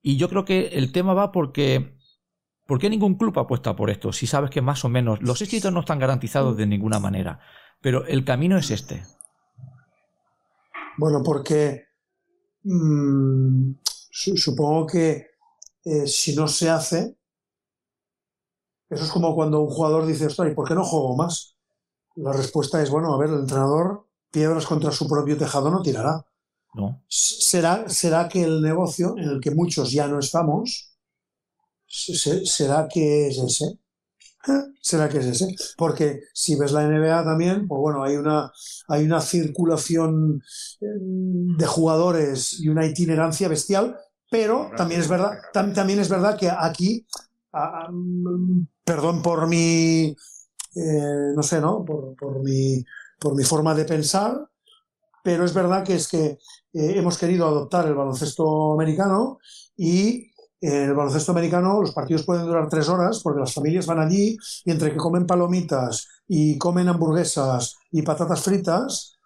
[0.02, 1.96] Y yo creo que el tema va porque.
[2.68, 4.12] ¿Por qué ningún club apuesta por esto?
[4.12, 7.40] Si sabes que más o menos los éxitos no están garantizados de ninguna manera.
[7.80, 9.02] Pero el camino es este.
[10.98, 11.86] Bueno, porque
[12.64, 13.72] mm,
[14.10, 15.26] su- supongo que
[15.84, 17.16] eh, si no se hace,
[18.90, 21.56] eso es como cuando un jugador dice, "Ostras, ¿y por qué no juego más?
[22.16, 26.24] La respuesta es, bueno, a ver, el entrenador piedras contra su propio tejado no tirará.
[26.74, 27.02] ¿no?
[27.08, 30.94] ¿Será, será que el negocio en el que muchos ya no estamos,
[31.86, 33.78] se- se- será que es ese?
[34.80, 35.54] ¿Será que es ese?
[35.76, 38.50] Porque si ves la NBA también, pues bueno, hay una,
[38.88, 40.42] hay una circulación
[40.80, 40.86] eh,
[41.58, 43.96] de jugadores y una itinerancia bestial,
[44.30, 47.06] pero también es verdad, tam- también es verdad que aquí,
[47.52, 47.90] a- a-
[48.84, 50.16] perdón por mi,
[50.76, 51.84] eh, no sé, ¿no?
[51.84, 52.84] Por, mi,
[53.18, 54.48] por mi forma de pensar,
[55.22, 56.38] pero es verdad que es que eh,
[56.96, 59.38] hemos querido adoptar el baloncesto americano
[59.76, 64.00] y en el baloncesto americano los partidos pueden durar tres horas porque las familias van
[64.00, 69.18] allí y entre que comen palomitas y comen hamburguesas y patatas fritas,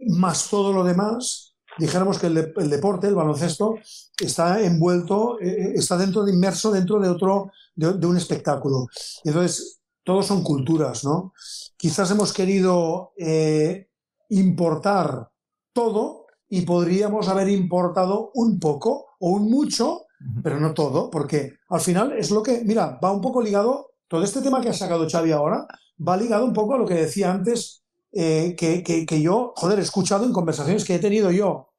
[0.00, 3.74] más todo lo demás, dijéramos que el, de- el deporte, el baloncesto,
[4.20, 8.86] está envuelto, eh, está dentro de, inmerso dentro de otro, de, de un espectáculo.
[9.24, 9.75] Entonces,
[10.06, 11.32] todos son culturas, ¿no?
[11.76, 13.88] Quizás hemos querido eh,
[14.30, 15.30] importar
[15.72, 20.06] todo y podríamos haber importado un poco o un mucho,
[20.42, 24.22] pero no todo, porque al final es lo que, mira, va un poco ligado, todo
[24.22, 25.66] este tema que ha sacado Xavi ahora,
[26.06, 27.82] va ligado un poco a lo que decía antes,
[28.12, 31.70] eh, que, que- que yo, joder, he escuchado en conversaciones que he tenido yo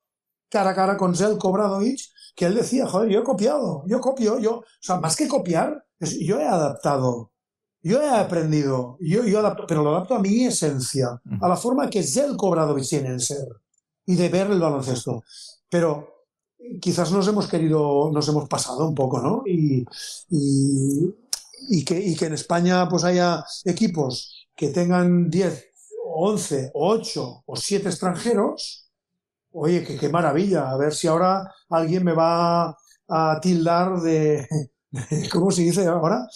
[0.49, 1.99] cara a cara con Zelko Bradovic,
[2.35, 5.85] que él decía, joder, yo he copiado, yo copio, yo, o sea, más que copiar,
[6.21, 7.31] yo he adaptado,
[7.87, 11.89] yo he aprendido, yo, yo adapto, pero lo adapto a mi esencia, a la forma
[11.89, 13.47] que Zelko Bradovic tiene de ser
[14.05, 15.23] y de ver el baloncesto.
[15.69, 16.25] Pero
[16.81, 19.43] quizás nos hemos querido, nos hemos pasado un poco, ¿no?
[19.45, 19.85] Y,
[20.29, 21.15] y,
[21.69, 25.65] y que, y que en España pues haya equipos que tengan 10,
[26.03, 28.89] o 11, o 8 o 7 extranjeros,
[29.51, 32.75] oye, qué maravilla, a ver si ahora alguien me va
[33.07, 34.47] a tildar de,
[35.31, 36.27] ¿cómo se dice ahora?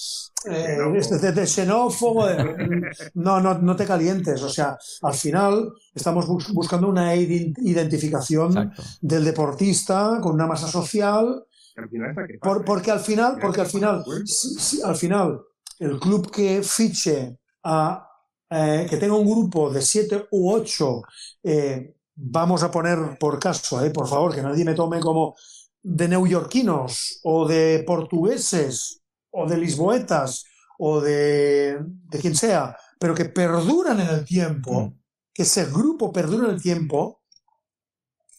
[0.45, 5.71] Eh, este- de, de xenófobo, de- no, no, no te calientes, o sea, al final
[5.93, 8.71] estamos bus- buscando una iden- identificación
[9.01, 11.45] del deportista con una masa social,
[11.77, 15.39] Al final está que por- porque al final, porque al final, si- si al final,
[15.79, 18.07] el club que fiche a
[18.53, 21.01] eh, que tenga un grupo de siete u ocho,
[21.41, 25.35] eh, vamos a poner por caso, eh, por favor, que nadie me tome como
[25.83, 29.01] de neoyorquinos o de portugueses
[29.31, 30.45] o de lisboetas
[30.77, 34.93] o de, de quien sea, pero que perduran en el tiempo,
[35.33, 37.21] que ese grupo perdura en el tiempo,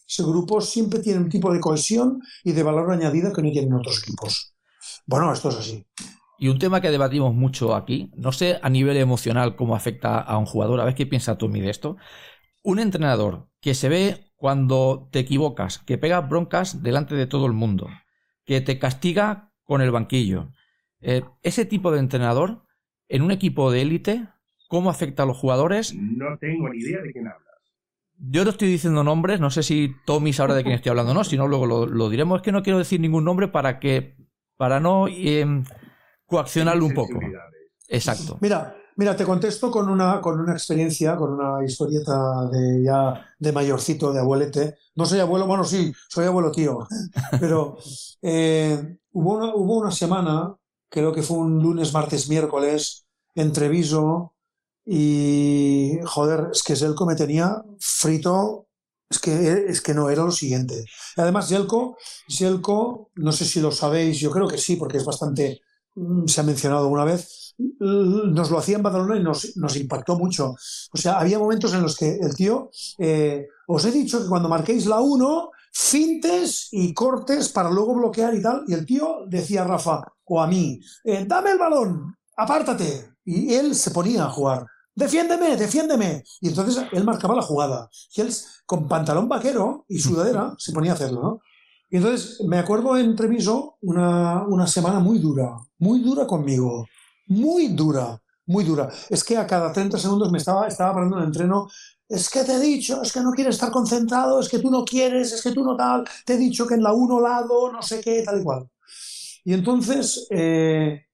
[0.07, 3.73] ese grupo siempre tiene un tipo de cohesión y de valor añadido que no tienen
[3.73, 4.53] otros equipos.
[5.05, 5.85] Bueno, esto es así.
[6.37, 10.37] Y un tema que debatimos mucho aquí, no sé a nivel emocional cómo afecta a
[10.37, 11.95] un jugador, a ver qué piensa Tommy de esto.
[12.63, 17.53] Un entrenador que se ve cuando te equivocas, que pega broncas delante de todo el
[17.53, 17.87] mundo,
[18.45, 20.49] que te castiga con el banquillo.
[20.99, 22.63] Eh, ese tipo de entrenador,
[23.07, 24.27] en un equipo de élite,
[24.67, 25.93] ¿cómo afecta a los jugadores?
[25.93, 27.39] No tengo ni idea de quién habla.
[28.17, 31.15] Yo no estoy diciendo nombres, no sé si Tommy sabrá de quién estoy hablando o
[31.15, 32.37] no, si no luego lo, lo diremos.
[32.37, 34.15] Es que no quiero decir ningún nombre para que
[34.55, 35.45] para no eh,
[36.25, 37.19] coaccionarlo un poco.
[37.87, 38.37] Exacto.
[38.41, 43.51] Mira, Mira, te contesto con una, con una experiencia, con una historieta de ya de
[43.51, 44.77] mayorcito, de abuelete.
[44.95, 46.87] No soy abuelo, bueno, sí, soy abuelo tío.
[47.39, 47.77] Pero
[48.21, 50.55] eh, hubo, una, hubo una semana,
[50.89, 54.35] creo que fue un lunes, martes, miércoles, entre Viso
[54.85, 55.99] y.
[56.05, 58.67] Joder, es que Zelko me tenía frito.
[59.09, 60.85] Es que, es que no, era lo siguiente.
[61.17, 65.61] Además, Zelko, Zelko, no sé si lo sabéis, yo creo que sí, porque es bastante.
[65.95, 70.17] Mm, Se ha mencionado una vez nos lo hacía en Badalona y nos, nos impactó
[70.17, 70.55] mucho.
[70.91, 74.49] O sea, había momentos en los que el tío, eh, os he dicho que cuando
[74.49, 79.61] marquéis la 1, fintes y cortes para luego bloquear y tal, y el tío decía
[79.63, 83.13] a Rafa o a mí, eh, dame el balón, apártate.
[83.25, 84.65] Y él se ponía a jugar.
[84.95, 86.23] Defiéndeme, defiéndeme.
[86.41, 87.89] Y entonces él marcaba la jugada.
[88.15, 88.33] Y él,
[88.65, 91.41] con pantalón vaquero y sudadera, se ponía a hacerlo, ¿no?
[91.93, 96.87] Y entonces me acuerdo en Treviso una, una semana muy dura, muy dura conmigo
[97.27, 98.89] muy dura, muy dura.
[99.09, 101.67] Es que a cada 30 segundos me estaba, estaba parando el entreno.
[102.07, 104.83] Es que te he dicho, es que no quieres estar concentrado, es que tú no
[104.85, 107.81] quieres, es que tú no tal, te he dicho que en la 1 lado, no
[107.81, 108.69] sé qué, tal y cual.
[109.45, 111.05] Y entonces, eh,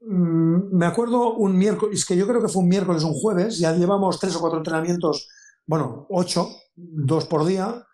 [0.00, 3.58] mm, me acuerdo un miércoles, es que yo creo que fue un miércoles, un jueves,
[3.58, 5.28] ya llevamos tres o cuatro entrenamientos,
[5.66, 7.84] bueno, ocho, dos por día,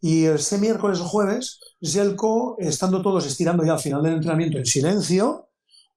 [0.00, 4.66] y ese miércoles o jueves, Zelko, estando todos estirando ya al final del entrenamiento en
[4.66, 5.50] silencio,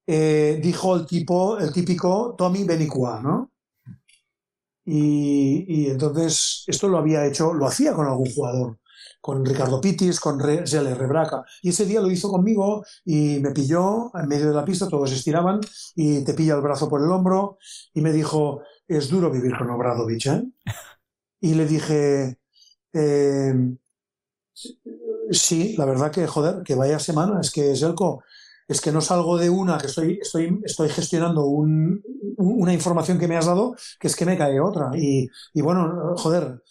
[0.05, 3.51] eh, dijo el tipo, el típico Tommy Benicua, ¿no?
[4.85, 8.77] Y, y, entonces esto lo había hecho, lo hacía con algún jugador,
[9.19, 11.43] con Ricardo Pitis, con Re, Rebraca.
[11.63, 15.11] Y ese día lo hizo conmigo y me pilló en medio de la pista, todos
[15.11, 15.59] estiraban
[15.95, 17.57] y te pilla el brazo por el hombro
[17.95, 20.43] y me dijo, es duro vivir con Obradovich, ¿eh?
[21.39, 22.37] Y le dije,
[22.93, 23.53] eh,
[25.31, 28.23] sí, la verdad que, joder, que vaya semana, es que Zelko,
[28.67, 32.01] es que no salgo de una, que estoy, estoy, estoy gestionando un,
[32.37, 34.91] una información que me has dado, que es que me cae otra.
[34.95, 36.61] Y, y bueno, joder,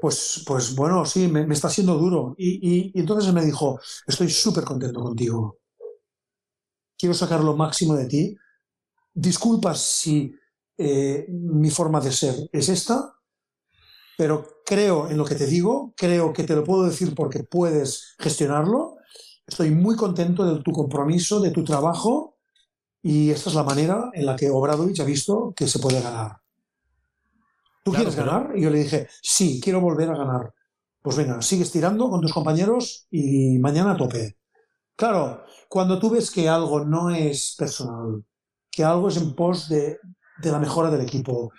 [0.00, 2.34] pues, pues bueno, sí, me, me está siendo duro.
[2.38, 5.58] Y, y, y, entonces me dijo, estoy súper contento contigo.
[6.98, 8.36] Quiero sacar lo máximo de ti.
[9.14, 10.34] Disculpas si
[10.78, 13.14] eh, mi forma de ser es esta,
[14.20, 18.16] pero creo en lo que te digo, creo que te lo puedo decir porque puedes
[18.18, 18.98] gestionarlo
[19.50, 22.36] Estoy muy contento de tu compromiso, de tu trabajo
[23.02, 26.36] y esta es la manera en la que Obradovich ha visto que se puede ganar.
[27.82, 28.52] ¿Tú claro, quieres ganar?
[28.54, 30.54] Y yo le dije, sí, quiero volver a ganar.
[31.02, 34.36] Pues venga, sigues tirando con tus compañeros y mañana a tope.
[34.94, 38.22] Claro, cuando tú ves que algo no es personal,
[38.70, 39.98] que algo es en pos de,
[40.40, 41.50] de la mejora del equipo,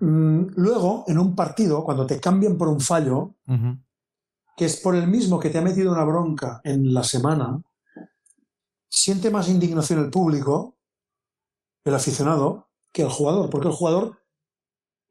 [0.00, 3.78] luego en un partido, cuando te cambian por un fallo, uh -huh
[4.58, 7.62] que es por el mismo que te ha metido una bronca en la semana,
[8.88, 10.76] siente más indignación el público,
[11.84, 14.20] el aficionado, que el jugador, porque el jugador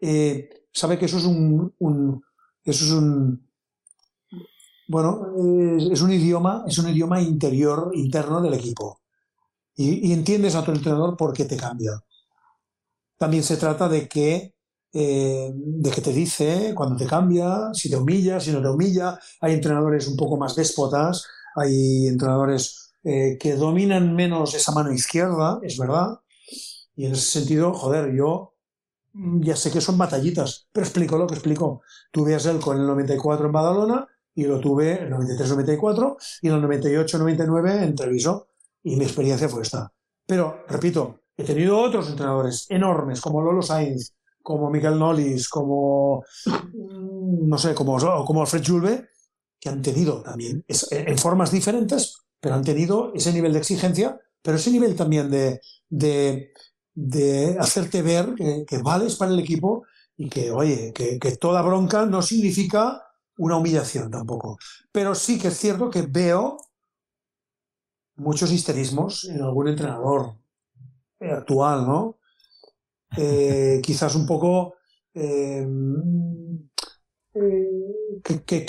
[0.01, 2.21] eh, sabe que eso es un, un,
[2.65, 3.47] eso es un
[4.89, 5.33] bueno,
[5.77, 8.99] es, es, un idioma, es un idioma interior, interno del equipo.
[9.75, 11.91] Y, y entiendes a tu entrenador por qué te cambia.
[13.17, 14.56] También se trata de que
[14.99, 19.19] eh, de que te dice cuando te cambia, si te humilla, si no te humilla.
[19.41, 21.23] Hay entrenadores un poco más déspotas,
[21.55, 26.19] hay entrenadores eh, que dominan menos esa mano izquierda, es verdad.
[26.95, 28.55] Y en ese sentido, joder, yo
[29.13, 31.83] ya sé que son batallitas, pero explico lo que explico.
[32.11, 36.47] Tuve a Selco en el 94 en Badalona y lo tuve en el 93-94 y
[36.47, 38.47] en el 98-99 en Treviso.
[38.81, 39.93] Y mi experiencia fue esta.
[40.25, 44.16] Pero, repito, he tenido otros entrenadores enormes como Lolo Sainz,
[44.47, 46.23] como Miguel Nolis, como,
[46.73, 49.09] no sé, como, como Alfred Julve,
[49.59, 54.17] que han tenido también, es, en formas diferentes, pero han tenido ese nivel de exigencia,
[54.41, 56.53] pero ese nivel también de, de,
[56.93, 59.83] de hacerte ver que, que, vales para el equipo
[60.15, 63.03] y que, oye, que, que toda bronca no significa
[63.39, 64.57] una humillación tampoco.
[64.93, 66.55] Pero sí que es cierto que veo
[68.15, 70.37] muchos histerismos en algún entrenador
[71.19, 72.16] actual, ¿no?
[73.15, 74.75] Eh, quizás un poco
[75.13, 75.65] eh,
[78.23, 78.65] que, que,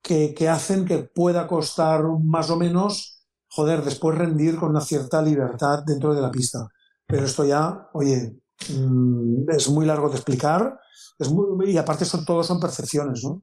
[0.00, 5.20] que, que, hacen que pueda costar más o menos, joder, después rendir con una cierta
[5.20, 6.66] libertad dentro de la pista.
[7.06, 8.36] Pero esto ya, oye,
[8.70, 10.78] mmm, es muy largo de explicar
[11.18, 13.42] es muy, y aparte son, todos son percepciones, ¿no?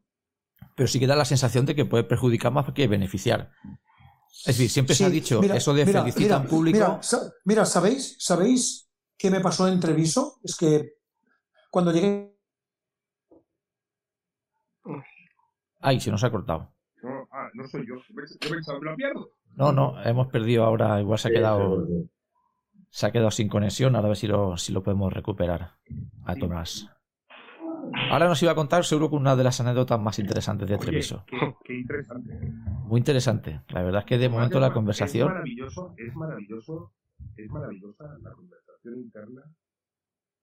[0.75, 3.51] Pero sí que da la sensación de que puede perjudicar más que beneficiar.
[4.45, 6.99] Es decir, siempre sí, se ha dicho mira, eso de mira, felicitar mira, público.
[7.45, 8.15] Mira, ¿sabéis?
[8.19, 8.88] ¿Sabéis
[9.19, 10.39] ¿Qué me pasó en Treviso?
[10.43, 10.93] Es que
[11.69, 12.33] cuando llegué.
[15.81, 16.73] Ay, se nos ha cortado.
[17.03, 17.95] No, ah, no soy yo.
[17.97, 19.31] Yo pensaba que lo pierdo.
[19.55, 21.85] No, no, hemos perdido ahora, igual se ha quedado.
[22.89, 25.73] Se ha quedado sin conexión, ahora a ver si lo, si lo podemos recuperar
[26.25, 26.89] a Tomás.
[28.09, 30.85] Ahora nos iba a contar seguro que una de las anécdotas más interesantes de Oye,
[30.85, 31.23] Treviso.
[31.27, 32.33] qué, qué interesante.
[32.85, 33.61] Muy interesante.
[33.69, 35.27] La verdad es que de momento la Es conversación...
[35.27, 36.93] maravilloso, es maravilloso,
[37.35, 39.41] es maravillosa la conversación interna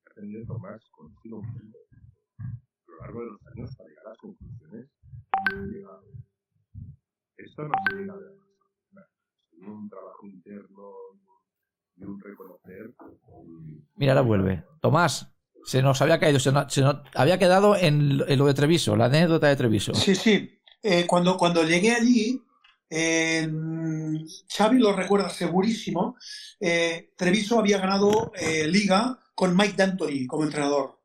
[0.04, 1.78] que ha tenido Tomás consigo mismo
[2.38, 4.86] a lo largo de los años para llegar a las conclusiones
[5.48, 6.04] que ha llegado.
[7.36, 8.36] Esto no se llega de
[8.92, 9.02] la.
[9.52, 10.92] Es un trabajo interno
[11.96, 12.94] y un reconocer.
[13.66, 14.64] y- Mira, ahora vuelve.
[14.80, 15.34] Tomás,
[15.64, 18.96] se nos había caído, se nos, se nos- había quedado en, en lo de Treviso,
[18.96, 19.94] la anécdota de Treviso.
[19.94, 20.60] Sí, sí.
[20.82, 22.40] Eh, cuando, cuando llegué allí,
[22.90, 23.48] eh,
[24.48, 26.16] Xavi lo recuerda segurísimo,
[26.60, 30.98] eh, Treviso había ganado eh, liga con Mike D'Antoni como entrenador.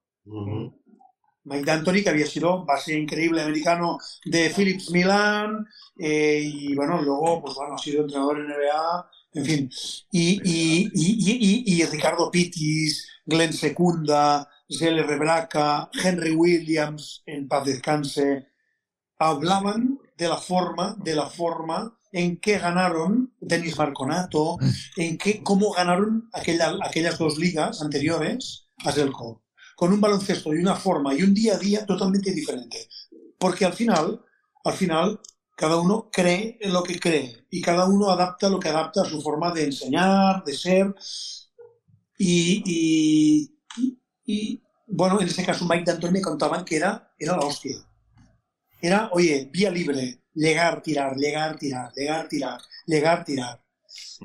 [1.43, 5.65] Mike D'Antoni, que había sido base increíble americano de Philips Milan,
[5.97, 9.69] eh, y bueno, luego, pues bueno, ha sido entrenador en NBA, en fin.
[10.11, 17.47] Y, y, y, y- y- y Ricardo Pitis, Glenn Secunda, Zelle Rebraca, Henry Williams, en
[17.47, 18.47] paz descanse,
[19.19, 24.57] hablaban de la forma, de la forma en que ganaron Denis Marconato,
[24.97, 29.41] en que, cómo ganaron aquella- aquellas dos ligas anteriores a Zelko
[29.75, 32.87] con un baloncesto y una forma y un día a día totalmente diferente.
[33.39, 34.21] Porque al final,
[34.63, 35.19] al final,
[35.57, 39.09] cada uno cree en lo que cree y cada uno adapta lo que adapta a
[39.09, 40.93] su forma de enseñar, de ser.
[42.19, 47.35] Y, y- y- y, bueno, en ese caso Mike D'Antoni me contaban que era, era
[47.37, 47.77] la hostia.
[48.81, 53.61] Era, oye, vía libre, llegar, tirar, llegar, tirar, llegar, tirar, llegar, tirar.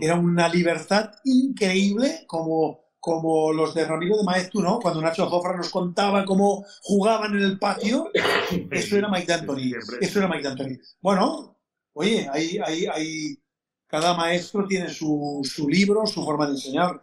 [0.00, 4.78] Era una libertad increíble como, como los de Ramiro de Maestu, ¿no?
[4.78, 8.10] Cuando Nacho Zofra nos contaba cómo jugaban en el patio,
[8.70, 9.72] eso era Mike D'Antoni.
[10.00, 10.78] Eso era Mike D'Antoni.
[11.00, 11.58] Bueno,
[11.94, 13.38] oye, hay, hay, hay,
[13.86, 17.00] cada maestro tiene su, su libro, su forma de enseñar.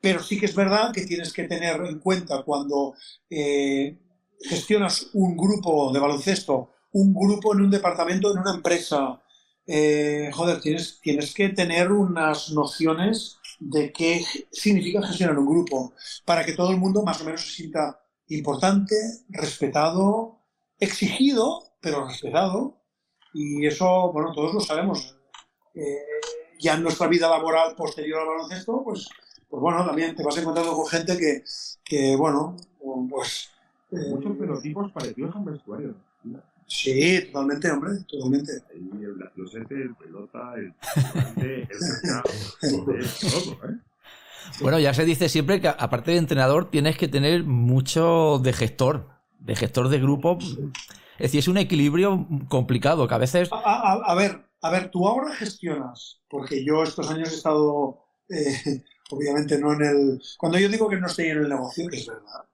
[0.00, 2.94] Pero sí que es verdad que tienes que tener en cuenta cuando
[3.28, 3.98] eh,
[4.40, 9.22] gestionas un grupo de baloncesto, un grupo en un departamento, en una empresa,
[9.66, 15.92] eh, joder, tienes, tienes que tener unas nociones de qué significa gestionar un grupo,
[16.24, 18.94] para que todo el mundo más o menos se sienta importante,
[19.28, 20.40] respetado,
[20.78, 22.78] exigido, pero respetado.
[23.32, 25.16] Y eso, bueno, todos lo sabemos.
[25.74, 25.98] Eh,
[26.58, 29.08] ya en nuestra vida laboral posterior al baloncesto, pues,
[29.48, 31.44] pues bueno, también te vas encontrando con gente que,
[31.84, 32.56] que bueno,
[33.08, 33.50] pues...
[33.92, 35.94] eh, Fenotipos parecidos a un vestuario.
[36.66, 38.52] sí, totalmente, hombre, totalmente.
[38.72, 40.72] Ahí el lactosete, el pelota, el
[42.70, 42.94] todo,
[43.68, 43.76] ¿eh?
[44.60, 49.08] Bueno, ya se dice siempre que aparte de entrenador tienes que tener mucho de gestor,
[49.38, 50.38] de gestor de grupo.
[51.18, 53.50] Es decir, es un equilibrio complicado que a veces...
[53.52, 57.98] A, a- a ver, a ver, tú ahora gestionas, porque yo estos años he estado,
[58.28, 60.22] eh, obviamente no en el...
[60.38, 62.44] Cuando yo digo que no estoy en el negocio, que es verdad,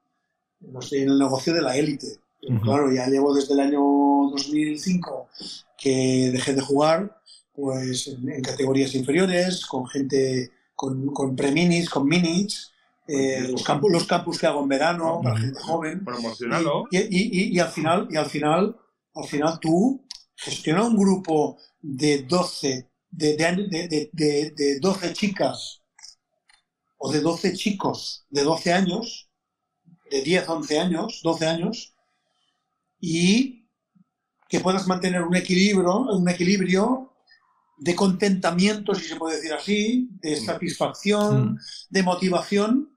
[0.60, 2.06] no estoy en el negocio de la élite.
[2.62, 3.80] Claro, ya llevo desde el año
[4.30, 5.28] 2005
[5.78, 7.20] que dejé de jugar,
[7.52, 12.70] pues en, en categorías inferiores, con gente, con, con pre-minis, con minis,
[13.08, 16.04] eh, los, campus, los campus que hago en verano para gente joven.
[16.04, 16.84] Promocionalo.
[16.90, 18.76] Y, y- y- y al final, y al final,
[19.14, 20.04] al final tú
[20.36, 25.80] gestionas un grupo de 12, de, de, de, de- de- de 12 chicas
[26.98, 29.25] o de 12 chicos de 12 años,
[30.10, 31.94] de 10, 11 años, 12 años,
[33.00, 33.66] y
[34.48, 37.12] que puedas mantener un equilibrio, un equilibrio
[37.78, 41.58] de contentamiento, si se puede decir así, de satisfacción, Mm.
[41.90, 42.90] de motivación,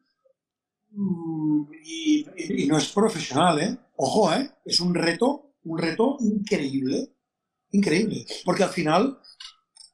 [0.91, 3.77] mm, y, y- y no es profesional, ¿eh?
[3.97, 4.49] Ojo, ¿eh?
[4.65, 7.11] Es un reto, un reto increíble,
[7.71, 9.19] increíble, porque al final,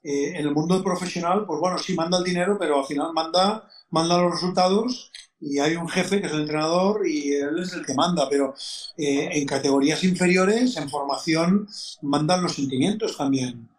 [0.04, 3.68] eh, en el mundo profesional, pues bueno, sí manda el dinero, pero al final manda,
[3.90, 7.86] manda los resultados y hay un jefe que es el entrenador y él es el
[7.86, 8.54] que manda, pero
[8.98, 11.68] eh, en categorías inferiores, en formación,
[12.02, 13.70] mandan los sentimientos también.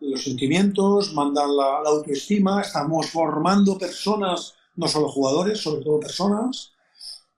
[0.00, 6.72] Los sentimientos, mandan la, autoestima, estamos formando personas, no solo jugadores, sobre todo personas,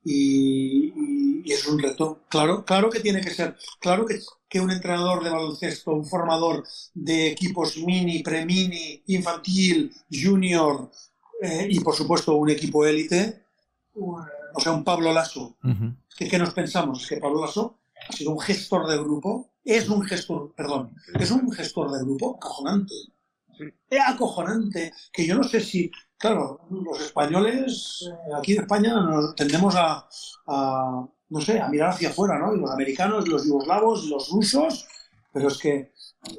[0.04, 2.20] y, y- y es un reto.
[2.28, 6.64] Claro, claro que tiene que ser, claro que, que un entrenador de baloncesto, un formador
[6.94, 10.90] de equipos mini, pre-mini, infantil, junior
[11.42, 13.44] eh, y por supuesto un equipo élite,
[14.00, 15.94] o sea, un Pablo Lasso, Ujú.
[16.16, 17.06] ¿Qué, qué nos pensamos?
[17.06, 17.78] Que Pablo Lasso
[18.08, 22.36] ha sido un gestor de grupo, es un gestor, perdón, es un gestor de grupo
[22.36, 22.94] acojonante.
[23.90, 29.34] Es acojonante, que yo no sé si, claro, los españoles, eh, aquí en España nos
[29.34, 30.08] tendemos a,
[30.46, 32.54] a, no sé, a mirar hacia afuera, ¿no?
[32.54, 34.86] Y los americanos, los yugoslavos, los rusos,
[35.32, 35.92] pero es que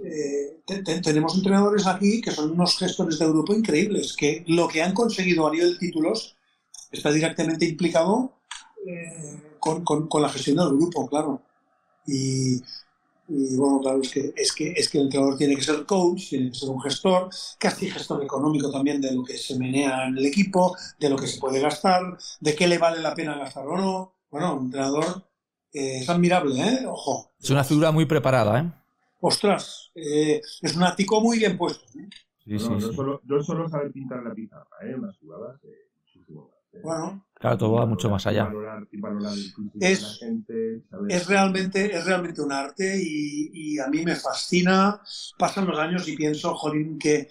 [0.03, 4.67] eh, te- te- tenemos entrenadores aquí que son unos gestores de grupo increíbles, que lo
[4.67, 6.35] que han conseguido a nivel de títulos
[6.91, 8.33] está directamente implicado
[8.85, 11.41] eh, con, con- con la gestión del grupo, claro.
[12.07, 12.55] Y,
[13.27, 16.29] y, bueno, claro, es que, es, que, es que el entrenador tiene que ser coach,
[16.29, 17.29] tiene que ser un gestor,
[17.59, 21.27] casi gestor económico también de lo que se menea en el equipo, de lo que
[21.27, 24.13] se puede gastar, de qué le vale la pena gastar o no.
[24.31, 25.23] Bueno, un entrenador
[25.73, 26.85] eh, es admirable, ¿eh?
[26.87, 27.31] Ojo.
[27.39, 28.71] Es una figura muy preparada, ¿eh?
[29.21, 31.85] Ostras, eh, es un ático muy bien puesto.
[31.99, 32.07] ¿eh?
[32.43, 32.95] Sí, no, sí, no, sí.
[32.95, 34.95] solo, no solo saber pintar la pizarra, ¿eh?
[34.95, 36.58] Unas jugadas, eh, muchísimo más.
[36.73, 38.59] Bueno, Claro, todo va mucho más allá.
[39.79, 40.19] Es-
[41.07, 45.01] es realmente, es realmente un arte y, y a mí me fascina.
[45.37, 47.29] Pasan los años y pienso, jolín, que,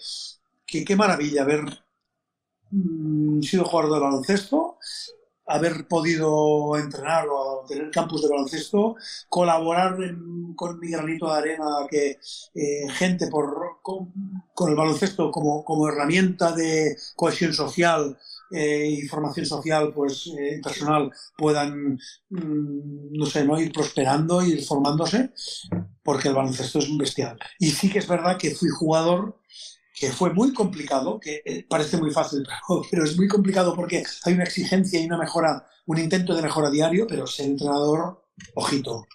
[0.67, 1.65] que qué maravilla haber
[2.71, 4.79] mm, sido jugador de baloncesto,
[5.47, 8.97] haber podido entrenar o tener campus de baloncesto,
[9.29, 12.19] colaborar en- con mi granito de arena, que
[12.55, 14.13] eh, gente por, con,
[14.55, 18.19] con el baloncesto como, como herramienta de cohesión social
[18.53, 21.99] eh, y formación social pues eh, personal puedan
[22.31, 25.31] mm, no sé no ir prosperando ir formándose
[26.03, 29.39] porque el baloncesto es un bestial y sí que es verdad que fui jugador
[29.95, 34.05] que fue muy complicado que eh, parece muy fácil pero, pero es muy complicado porque
[34.25, 38.25] hay una exigencia y una mejora un intento de mejora diario pero ser entrenador
[38.55, 39.07] ojito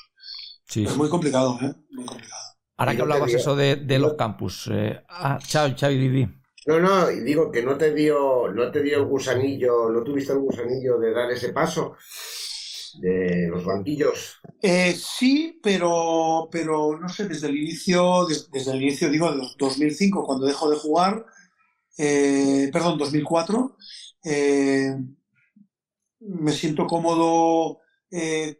[0.65, 0.97] Sí, es sí.
[0.97, 1.73] muy complicado ¿eh?
[1.91, 2.41] muy complicado
[2.77, 4.67] Ahora que hablabas eso de, de los campus.
[4.71, 6.27] eh, ah, Xavi, Xavi, Didi.
[6.65, 10.31] No, no, y digo que no te dio, no te dio el gusanillo, no tuviste
[10.33, 11.95] el gusanillo de dar ese paso
[12.99, 14.39] de los banquillos.
[14.61, 19.41] Eh, sí, pero, pero no sé, desde el inicio, des- desde, el inicio, digo, de
[19.57, 21.25] 2005, cuando dejo de jugar,
[21.97, 23.77] eh, perdón, 2004,
[24.25, 24.95] eh,
[26.21, 27.79] me siento cómodo
[28.11, 28.59] eh,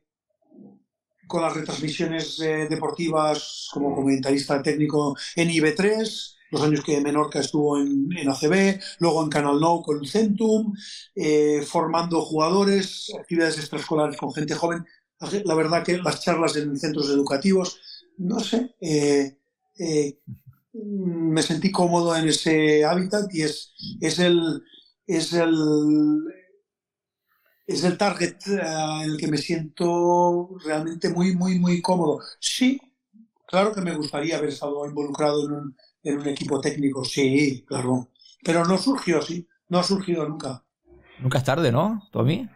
[1.28, 7.80] con las retransmisiones eh, deportivas como comentarista técnico en IB3, los años que Menorca estuvo
[7.80, 10.72] en, ACB, luego en Canal Nou con Centum,
[11.16, 14.86] eh, formando jugadores, actividades extraescolares con gente joven.
[15.46, 17.80] La verdad que las charlas en centros educativos,
[18.18, 19.40] no sé, eh,
[19.80, 20.20] eh,
[20.74, 24.62] me sentí cómodo en ese hábitat y es, es el
[25.08, 26.24] es el
[27.66, 32.20] es el target en el que me siento realmente muy muy muy cómodo.
[32.40, 32.80] Sí,
[33.48, 38.10] claro que me gustaría haber estado involucrado en un, en un equipo técnico, sí, claro,
[38.44, 40.64] pero no surgió así, no ha surgido nunca.
[41.20, 42.50] Nunca es tarde, ¿no, Tommy?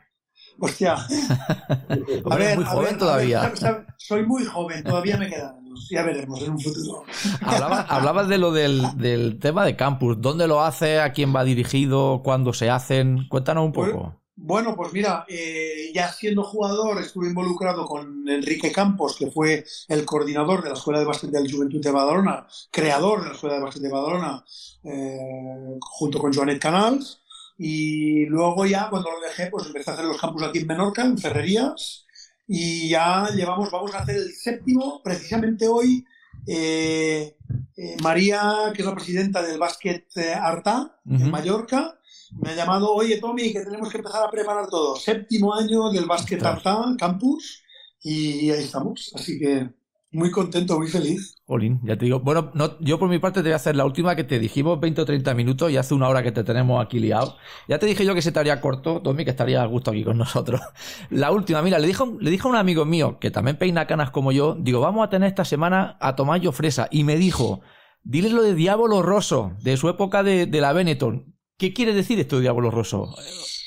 [0.59, 0.95] Hostia,
[2.23, 3.41] Hombre, es muy a joven a todavía.
[3.41, 7.03] ver, soy muy joven, todavía me quedan años, ya veremos en un futuro.
[7.41, 10.19] Hablabas, hablabas de lo del, del tema de campus.
[10.19, 10.99] ¿Dónde lo hace?
[10.99, 12.21] ¿A quién va dirigido?
[12.23, 13.27] ¿Cuándo se hacen?
[13.29, 14.21] Cuéntanos un poco.
[14.39, 20.05] Bueno, pues mira, eh, ya siendo jugador estuve involucrado con Enrique Campos, que fue el
[20.05, 23.63] coordinador de la Escuela de Básquet del Juventud de Badalona, creador de la Escuela de
[23.63, 24.45] Básquet de Badalona,
[24.83, 27.19] eh, junto con Joanet Canals.
[27.57, 31.03] Y luego ya, cuando lo dejé, pues empecé a hacer los campus aquí en Menorca,
[31.03, 32.05] en Ferrerías.
[32.47, 36.05] Y ya llevamos, vamos a hacer el séptimo, precisamente hoy.
[36.45, 37.35] eh,
[37.75, 40.05] eh, María, que es la presidenta del Básquet
[40.39, 41.31] Arta, en.
[41.31, 41.99] Mallorca,
[42.41, 44.95] me ha llamado, oye Tommy, que tenemos que empezar a preparar todo.
[44.95, 46.43] Séptimo año del Básquet.
[46.43, 47.63] Arta Campus
[48.01, 49.11] y ahí estamos.
[49.15, 49.69] Así que
[50.11, 51.35] muy contento, muy feliz.
[51.45, 52.19] Jolín, ya te digo.
[52.21, 54.79] Bueno, no, yo por mi parte te voy a hacer la última que te dijimos
[54.79, 57.37] 20 o 30 minutos y hace una hora que te tenemos aquí liado.
[57.67, 60.03] Ya te dije yo que se te haría corto, Tommy, que estaría a gusto aquí
[60.03, 60.61] con nosotros.
[61.09, 64.11] La última, mira, le un- le dije a un amigo mío que también peina canas
[64.11, 67.61] como yo, digo, vamos a tener esta semana a Tomayo Fresa y me dijo,
[68.03, 71.36] dile lo de Diablo Rosso, de su época de, de la Benetton.
[71.57, 73.15] ¿Qué quiere decir esto Diablo Rosso?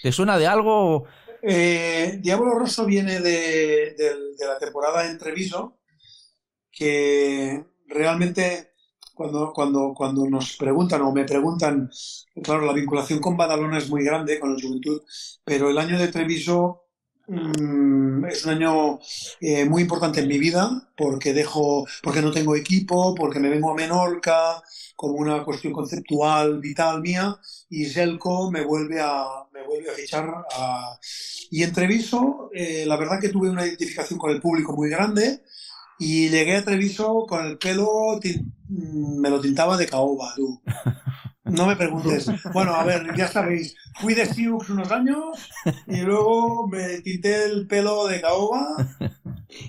[0.03, 1.07] ¿Te suena de algo?
[1.43, 3.95] Eh, Diablo Rosso viene de
[4.47, 5.79] la temporada de Entreviso,
[6.71, 8.71] que realmente
[9.21, 11.91] cuando, cuando, cuando nos preguntan o me preguntan,
[12.43, 15.03] claro, la vinculación con Badalona es muy grande, con la juventud,
[15.45, 16.85] pero el año de Treviso
[17.27, 18.99] mm, es un año
[19.43, 23.73] eh, muy importante en mi vida porque dejo, porque no tengo equipo, porque me vengo
[23.73, 24.63] a Menorca
[25.01, 27.35] como una cuestión conceptual vital mía
[27.71, 30.99] y Selco me vuelve a, me vuelve a fichar a...
[31.51, 35.43] Y en Treviso, eh, la verdad que tuve una identificación con el público muy grande
[35.99, 38.21] y llegué a Treviso con el pelo,
[38.69, 40.61] me lo tintaba de caoba, tú.
[41.45, 42.27] No me preguntes.
[42.53, 45.51] Bueno, a ver, ya sabéis, fui de Siux unos años
[45.89, 48.77] y luego me tinté el pelo de caoba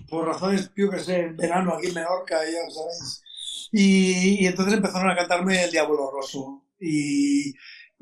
[0.10, 3.24] por razones, yo que sé, en verano aquí en Menorca, ya sabéis.
[3.72, 6.12] Y, entonces empezaron a cantarme el Diablo
[6.80, 7.54] y,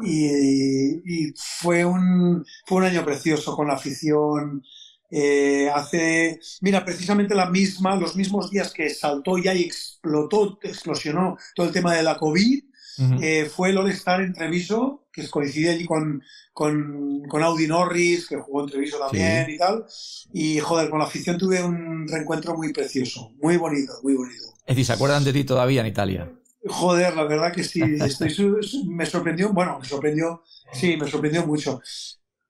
[0.04, 4.64] y fue, un, fue un año precioso con la afición.
[5.12, 11.38] eh, hace, mira, precisamente la misma, los mismos días que saltó ya y explotó, explosionó
[11.56, 12.64] todo el tema de la COVID,
[13.00, 13.20] Ujú.
[13.22, 16.22] eh, fue el All-Star en Treviso, que coincide allí con,
[16.54, 19.86] con, con Audi Norris, que jugó en Treviso también y tal.
[20.34, 24.44] Y joder, con la afición tuve un reencuentro muy precioso, muy bonito, muy bonito.
[24.66, 26.32] Es decir, ¿se acuerdan de ti todavía en Italia?
[26.68, 28.36] Joder, la verdad que sí, estoy
[28.88, 30.44] me sorprendió, bueno, me sorprendió,
[30.74, 31.82] sí, me sorprendió mucho.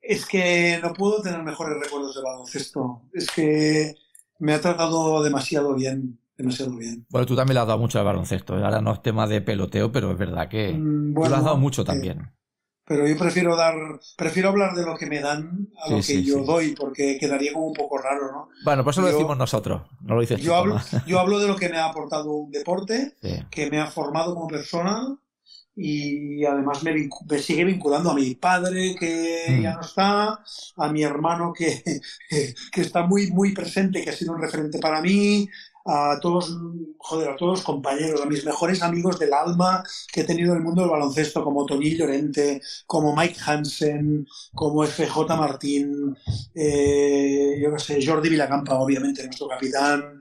[0.01, 3.03] Es que no puedo tener mejores recuerdos de baloncesto.
[3.13, 3.95] Es que
[4.39, 7.05] me ha tratado demasiado bien, demasiado bien.
[7.09, 8.57] Bueno, tú también le has dado mucho al baloncesto.
[8.57, 8.63] ¿eh?
[8.63, 11.43] Ahora no es tema de peloteo, pero es verdad que Mm, tú le has bueno,
[11.43, 12.31] dado mucho eh, también.
[12.85, 13.75] Pero yo prefiero dar,
[14.17, 16.43] prefiero hablar de lo que me dan a lo que sí, yo sí.
[16.45, 18.49] doy, porque quedaría como un poco raro, ¿no?
[18.63, 19.83] Bueno, por eso lo decimos nosotros.
[20.01, 21.05] No lo dices tú, Yo hablo, Tomás.
[21.05, 23.15] yo hablo de lo que me ha aportado un deporte,
[23.51, 25.17] que me ha formado como persona
[25.75, 29.61] y además me sigue vinculando a mi padre que Mm.
[29.61, 30.43] ya no está,
[30.77, 31.83] a mi hermano que,
[32.73, 35.47] que está muy, muy presente, que ha sido un referente para mí,
[35.89, 36.55] a todos,
[36.99, 39.83] joder, a todos los compañeros, a mis mejores amigos del alma
[40.13, 44.85] que he tenido en el mundo del baloncesto, como Tony Llorente, como Mike Hansen, como
[44.85, 46.15] FJ Martín,
[46.53, 50.19] eh, yo qué sé, Jordi Vilacampa, obviamente, nuestro capitán.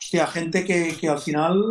[0.00, 1.62] Hostia, gente que, que al final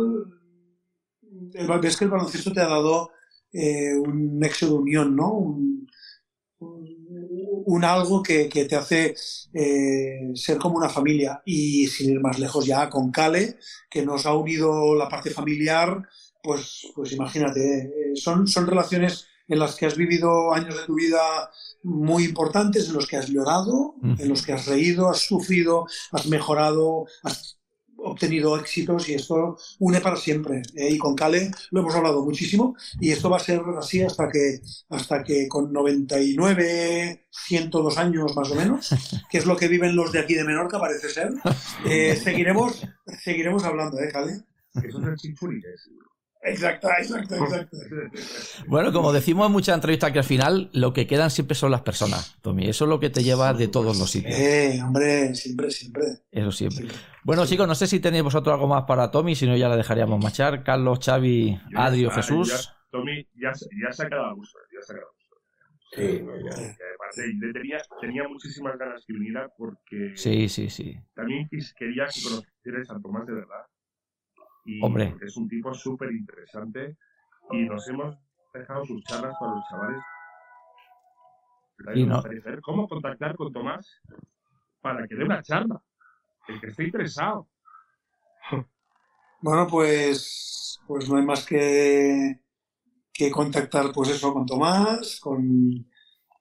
[1.82, 3.10] ves que el baloncesto te ha dado
[3.52, 5.58] eh, un nexo de unión, ¿no?
[7.66, 9.14] Un- algo que, que te hace
[9.52, 11.42] eh, ser como una familia.
[11.44, 13.56] Y sin ir más lejos ya con Cale,
[13.90, 16.02] que nos ha unido la parte familiar,
[16.42, 20.94] pues, pues imagínate, eh, son, son relaciones en las que has vivido años de tu
[20.96, 21.20] vida
[21.84, 26.26] muy importantes, en los que has llorado, en los que has reído, has sufrido, has
[26.26, 27.55] mejorado, has
[27.98, 30.62] obtenido éxitos y esto une para siempre.
[30.74, 30.90] ¿eh?
[30.90, 34.60] Y con Cale lo hemos hablado muchísimo y esto va a ser así hasta que,
[34.88, 38.90] hasta que con 99, 102 años más o menos,
[39.30, 41.30] que es lo que viven los de aquí de Menorca, parece ser,
[41.84, 42.82] eh, seguiremos,
[43.22, 44.42] seguiremos hablando, ¿eh, Cale?
[44.82, 46.05] Eso es el.
[46.46, 47.76] Exacto, exacto, exacto.
[48.66, 51.82] Bueno, como decimos en muchas entrevistas que al final lo que quedan siempre son las
[51.82, 52.68] personas, Tommy.
[52.68, 54.38] Eso es lo que te lleva de todos los sitios.
[54.38, 56.04] Eh, hombre, siempre, siempre.
[56.30, 56.86] Eso siempre.
[57.24, 59.76] Bueno, chicos, no sé si tenéis vosotros algo más para Tommy, si no ya la
[59.76, 60.62] dejaríamos marchar.
[60.62, 62.48] Carlos, Xavi, Yo ya Adri o está, Jesús.
[62.48, 65.12] ya- Tommy ya, se- ya se ha quedado a gusto, ya se ha quedado a
[65.12, 65.36] gusto.
[65.92, 66.76] Sí, no, ya.
[67.38, 70.98] Le tenía, tenía muchísimas ganas que viniera porque Sí, sí, sí.
[71.14, 73.64] también quis- quería que conocierais a Tomás de verdad.
[74.66, 75.14] Y Hombre.
[75.22, 76.96] es un tipo súper interesante
[77.52, 78.18] y nos hemos
[78.52, 80.02] dejado sus charlas para los chavales.
[81.94, 82.22] Y no-
[82.62, 84.00] cómo contactar con Tomás
[84.80, 85.80] para que dé una charla.
[86.48, 87.48] El que esté interesado.
[89.40, 92.40] Bueno, pues, pues no hay más que,
[93.12, 95.44] que contactar, pues eso, con Tomás, con,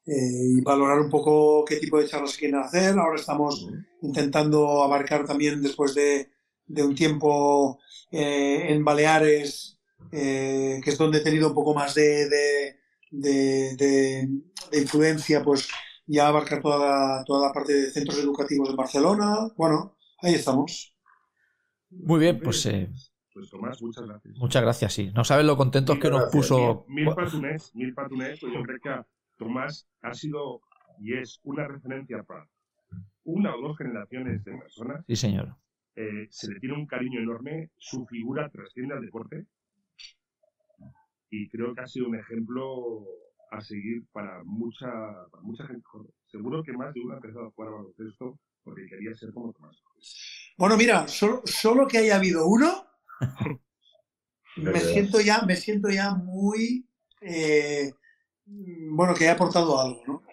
[0.07, 2.97] eh, y valorar un poco qué tipo de charlas quieren hacer.
[2.97, 3.69] Ahora estamos
[4.01, 6.31] intentando abarcar también, después de,
[6.65, 7.79] de un tiempo
[8.11, 9.79] eh, en Baleares,
[10.11, 12.79] eh, que es donde he tenido un poco más de, de,
[13.11, 14.29] de- de-
[14.71, 15.69] de influencia, pues
[16.07, 19.47] ya abarcar toda la, toda la parte de centros educativos en Barcelona.
[19.57, 20.95] Bueno, ahí estamos.
[21.89, 22.89] Muy bien, pues eh,
[23.33, 24.37] Pues Tomás, muchas gracias.
[24.37, 25.11] muchas gracias, sí.
[25.13, 26.85] No sabes lo contentos que nos Gracias, puso.
[26.87, 29.05] Mil patunets, mil patunets, pues yo creo que
[29.37, 30.61] Tomás ha sido
[30.99, 32.47] y es una referencia para
[33.25, 35.03] una o dos generaciones de personas.
[35.07, 35.55] Sí, señor.
[35.95, 39.45] Eh, se le tiene un cariño enorme, su figura trasciende al deporte
[41.29, 43.05] y creo que ha sido un ejemplo
[43.51, 44.87] a seguir para mucha,
[45.31, 45.83] para mucha gente.
[46.27, 49.53] Seguro que más de uno ha empezado a jugar a baloncesto porque quería ser como
[49.53, 49.81] Tomás.
[50.57, 52.87] Bueno, mira, solo, solo que haya habido uno,
[54.57, 56.87] me siento ya, me siento ya muy
[57.21, 57.93] eh,
[58.45, 60.23] bueno, que haya aportado algo, ¿no?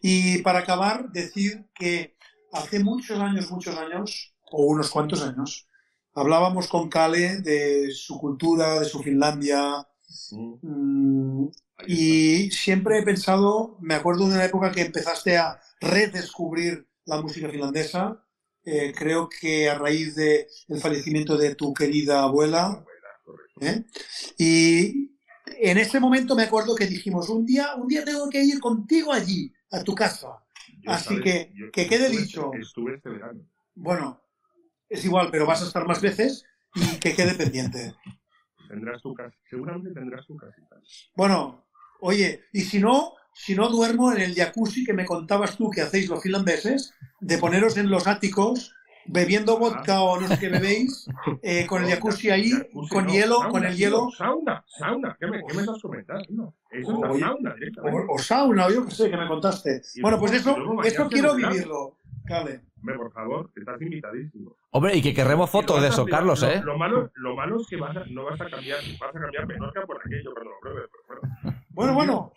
[0.00, 2.16] Y para acabar, decir que
[2.52, 5.66] hace muchos años, muchos años, o unos cuantos años,
[6.14, 9.86] hablábamos con Kale de su cultura, de su Finlandia,
[10.62, 11.46] mm,
[11.86, 17.48] y siempre he pensado, me acuerdo de una época que empezaste a redescubrir la música
[17.48, 18.22] finlandesa,
[18.64, 20.46] eh, creo que a raíz del
[20.80, 22.84] fallecimiento de tu querida abuela,
[23.60, 23.84] ¿eh?
[24.38, 25.12] y
[25.58, 29.12] en ese momento me acuerdo que dijimos, un día, un día tengo que ir contigo
[29.12, 30.28] allí, a tu casa.
[30.80, 31.22] Yo, Así ¿sabes?
[31.22, 32.50] que, que quede estuve- dicho.
[32.60, 33.40] Estuve este verano.
[33.74, 34.20] Bueno,
[34.88, 36.44] es igual, pero vas a estar más veces
[36.74, 37.94] y que quede pendiente.
[38.68, 39.36] Tendrás tu casa.
[39.48, 40.76] Seguramente tendrás tu casita.
[41.14, 41.66] Bueno,
[42.00, 45.82] oye, y si no, si no duermo en el jacuzzi que me contabas tú que
[45.82, 48.72] hacéis los finlandeses, de poneros en los áticos
[49.08, 51.06] bebiendo vodka o no sé qué bebéis,
[51.42, 54.64] eh, con el jacuzzi ahí, Jacuzzi, con no, hielo, sauna, con el tío, hielo, Sauna,
[54.66, 55.16] sauna.
[55.18, 56.54] ¿Qué me, qué me estás comentando?
[56.70, 58.06] Eso es sauna directamente.
[58.08, 59.82] o, o sauna, o yo qué sé, que me contaste.
[59.94, 61.98] Y Bueno, pues eso, eso quiero vivirlo.
[62.26, 62.62] Cale.
[62.86, 64.56] Hombre, por favor, estás invitadísimo.
[64.70, 66.06] Hombre, y que querremos fotos de eso.
[66.06, 66.60] Carlos, lo, ¿eh?
[66.64, 69.46] Lo malo, lo malo es que vas a- no vas a cambiar, vas a cambiar
[69.46, 70.90] Menorca por aquello cuando lo pruebes.
[71.08, 71.62] Pero bueno.
[71.70, 72.32] Bueno, bueno.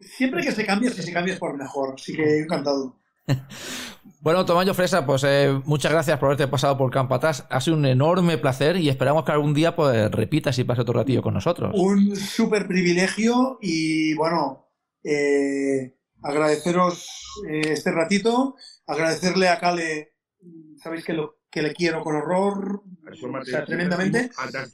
[0.00, 1.94] Siempre que se cambie, si se cambia es por mejor.
[1.94, 2.96] Así que encantado.
[4.20, 7.46] Bueno, Tomayo Fresa, pues eh, muchas gracias por haberte pasado por Campo Atrás.
[7.50, 10.94] Ha sido un enorme placer y esperamos que algún día pues repitas y pase otro
[10.94, 11.74] ratillo con nosotros.
[11.76, 14.68] Un súper privilegio y bueno,
[15.02, 17.06] eh, agradeceros
[17.50, 18.56] eh, este ratito,
[18.86, 20.14] agradecerle a Cale,
[20.82, 24.72] sabéis que, lo, que le quiero con horror, o sea, tremendamente, saps.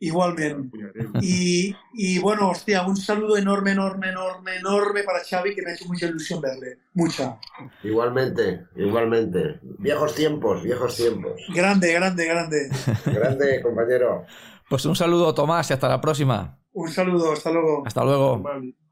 [0.00, 0.78] igualmente.
[1.20, 5.74] Y, y bueno, hostia, un saludo enorme, enorme, enorme, enorme para Xavi, que me ha
[5.74, 6.78] hecho mucha ilusión verle.
[6.94, 7.38] Mucha.
[7.82, 9.60] Igualmente, igualmente.
[9.78, 11.40] Viejos tiempos, viejos tiempos.
[11.54, 12.70] Grande, grande, grande.
[13.06, 14.24] Grande, compañero.
[14.68, 16.58] Pues un saludo, Tomás, y hasta la próxima.
[16.72, 17.84] Un saludo, hasta luego.
[17.86, 18.42] Hasta luego.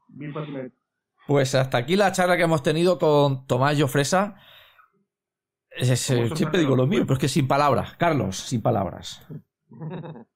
[0.09, 0.33] Mil.
[1.27, 4.35] Pues hasta aquí la charla que hemos tenido con Tomás Fresa.
[5.71, 7.01] Es- es- Como esos siempre digo lo pues.
[7.01, 7.95] pero es que sin palabras.
[7.97, 9.25] Carlos, sin palabras.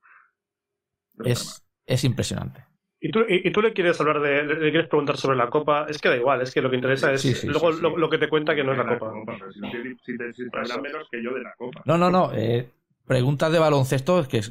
[1.24, 2.64] Es, es impresionante.
[3.00, 5.50] Y tú, y, y tú le quieres hablar de, le, le quieres preguntar sobre la
[5.50, 7.78] copa, es que da igual, es que lo que interesa es Sí, sí, luego sí,
[7.78, 7.84] sí.
[7.84, 9.14] Lo, lo que te cuenta que no es la copa.
[9.54, 11.82] Si, te, si, te, si te hablan menos que yo de la copa.
[11.86, 12.32] No, no, no.
[12.34, 12.70] eh,
[13.06, 14.42] preguntas de baloncesto es que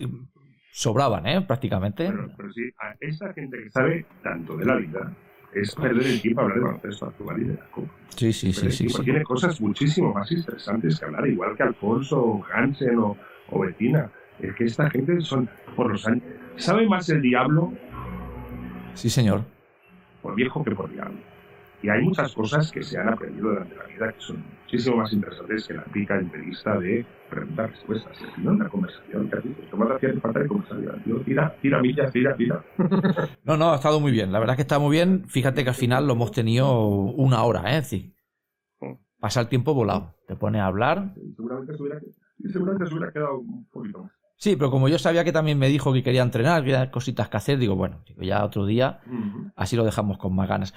[0.72, 1.40] sobraban, ¿eh?
[1.42, 2.08] Prácticamente.
[2.08, 5.12] Pero, pero sí, a esa gente que sabe tanto de la vida
[5.52, 7.88] es perder el tiempo a hablar de baloncesto actual y de la copa.
[8.08, 8.88] Sí, sí, sí, sí.
[8.88, 9.02] sí.
[9.02, 13.16] Tiene cosas muchísimo más interesantes que hablar, igual que Alfonso, o Hansen o,
[13.50, 14.10] o Bettina.
[14.38, 16.22] Es que esta gente son, por los años,
[16.56, 17.72] sabe más el diablo
[18.94, 19.42] Sí, señor.
[20.22, 21.18] por viejo que por diablo.
[21.82, 25.12] Y hay muchas cosas que se han aprendido durante la vida que son muchísimo más
[25.12, 28.16] interesantes que la pica entrevista de preguntas respuestas.
[28.38, 31.24] No una conversación, que dices, Tomás hacía falta de conversación.
[31.24, 32.64] Tira, tira millas, tira, tira.
[33.44, 34.32] No, no, ha estado muy bien.
[34.32, 35.24] La verdad es que está muy bien.
[35.28, 37.82] Fíjate que al final lo hemos tenido una hora, ¿eh?
[37.82, 38.14] Sí.
[39.18, 40.14] Pasa el tiempo volado.
[40.26, 41.14] Te pone a hablar.
[41.36, 42.00] Seguramente se hubiera,
[42.52, 44.12] seguramente se hubiera quedado un poquito más.
[44.38, 47.30] Sí, pero como yo sabía que también me dijo que quería entrenar, que había cositas
[47.30, 49.00] que hacer, digo, bueno, digo, ya otro día,
[49.56, 50.74] así lo dejamos con más ganas.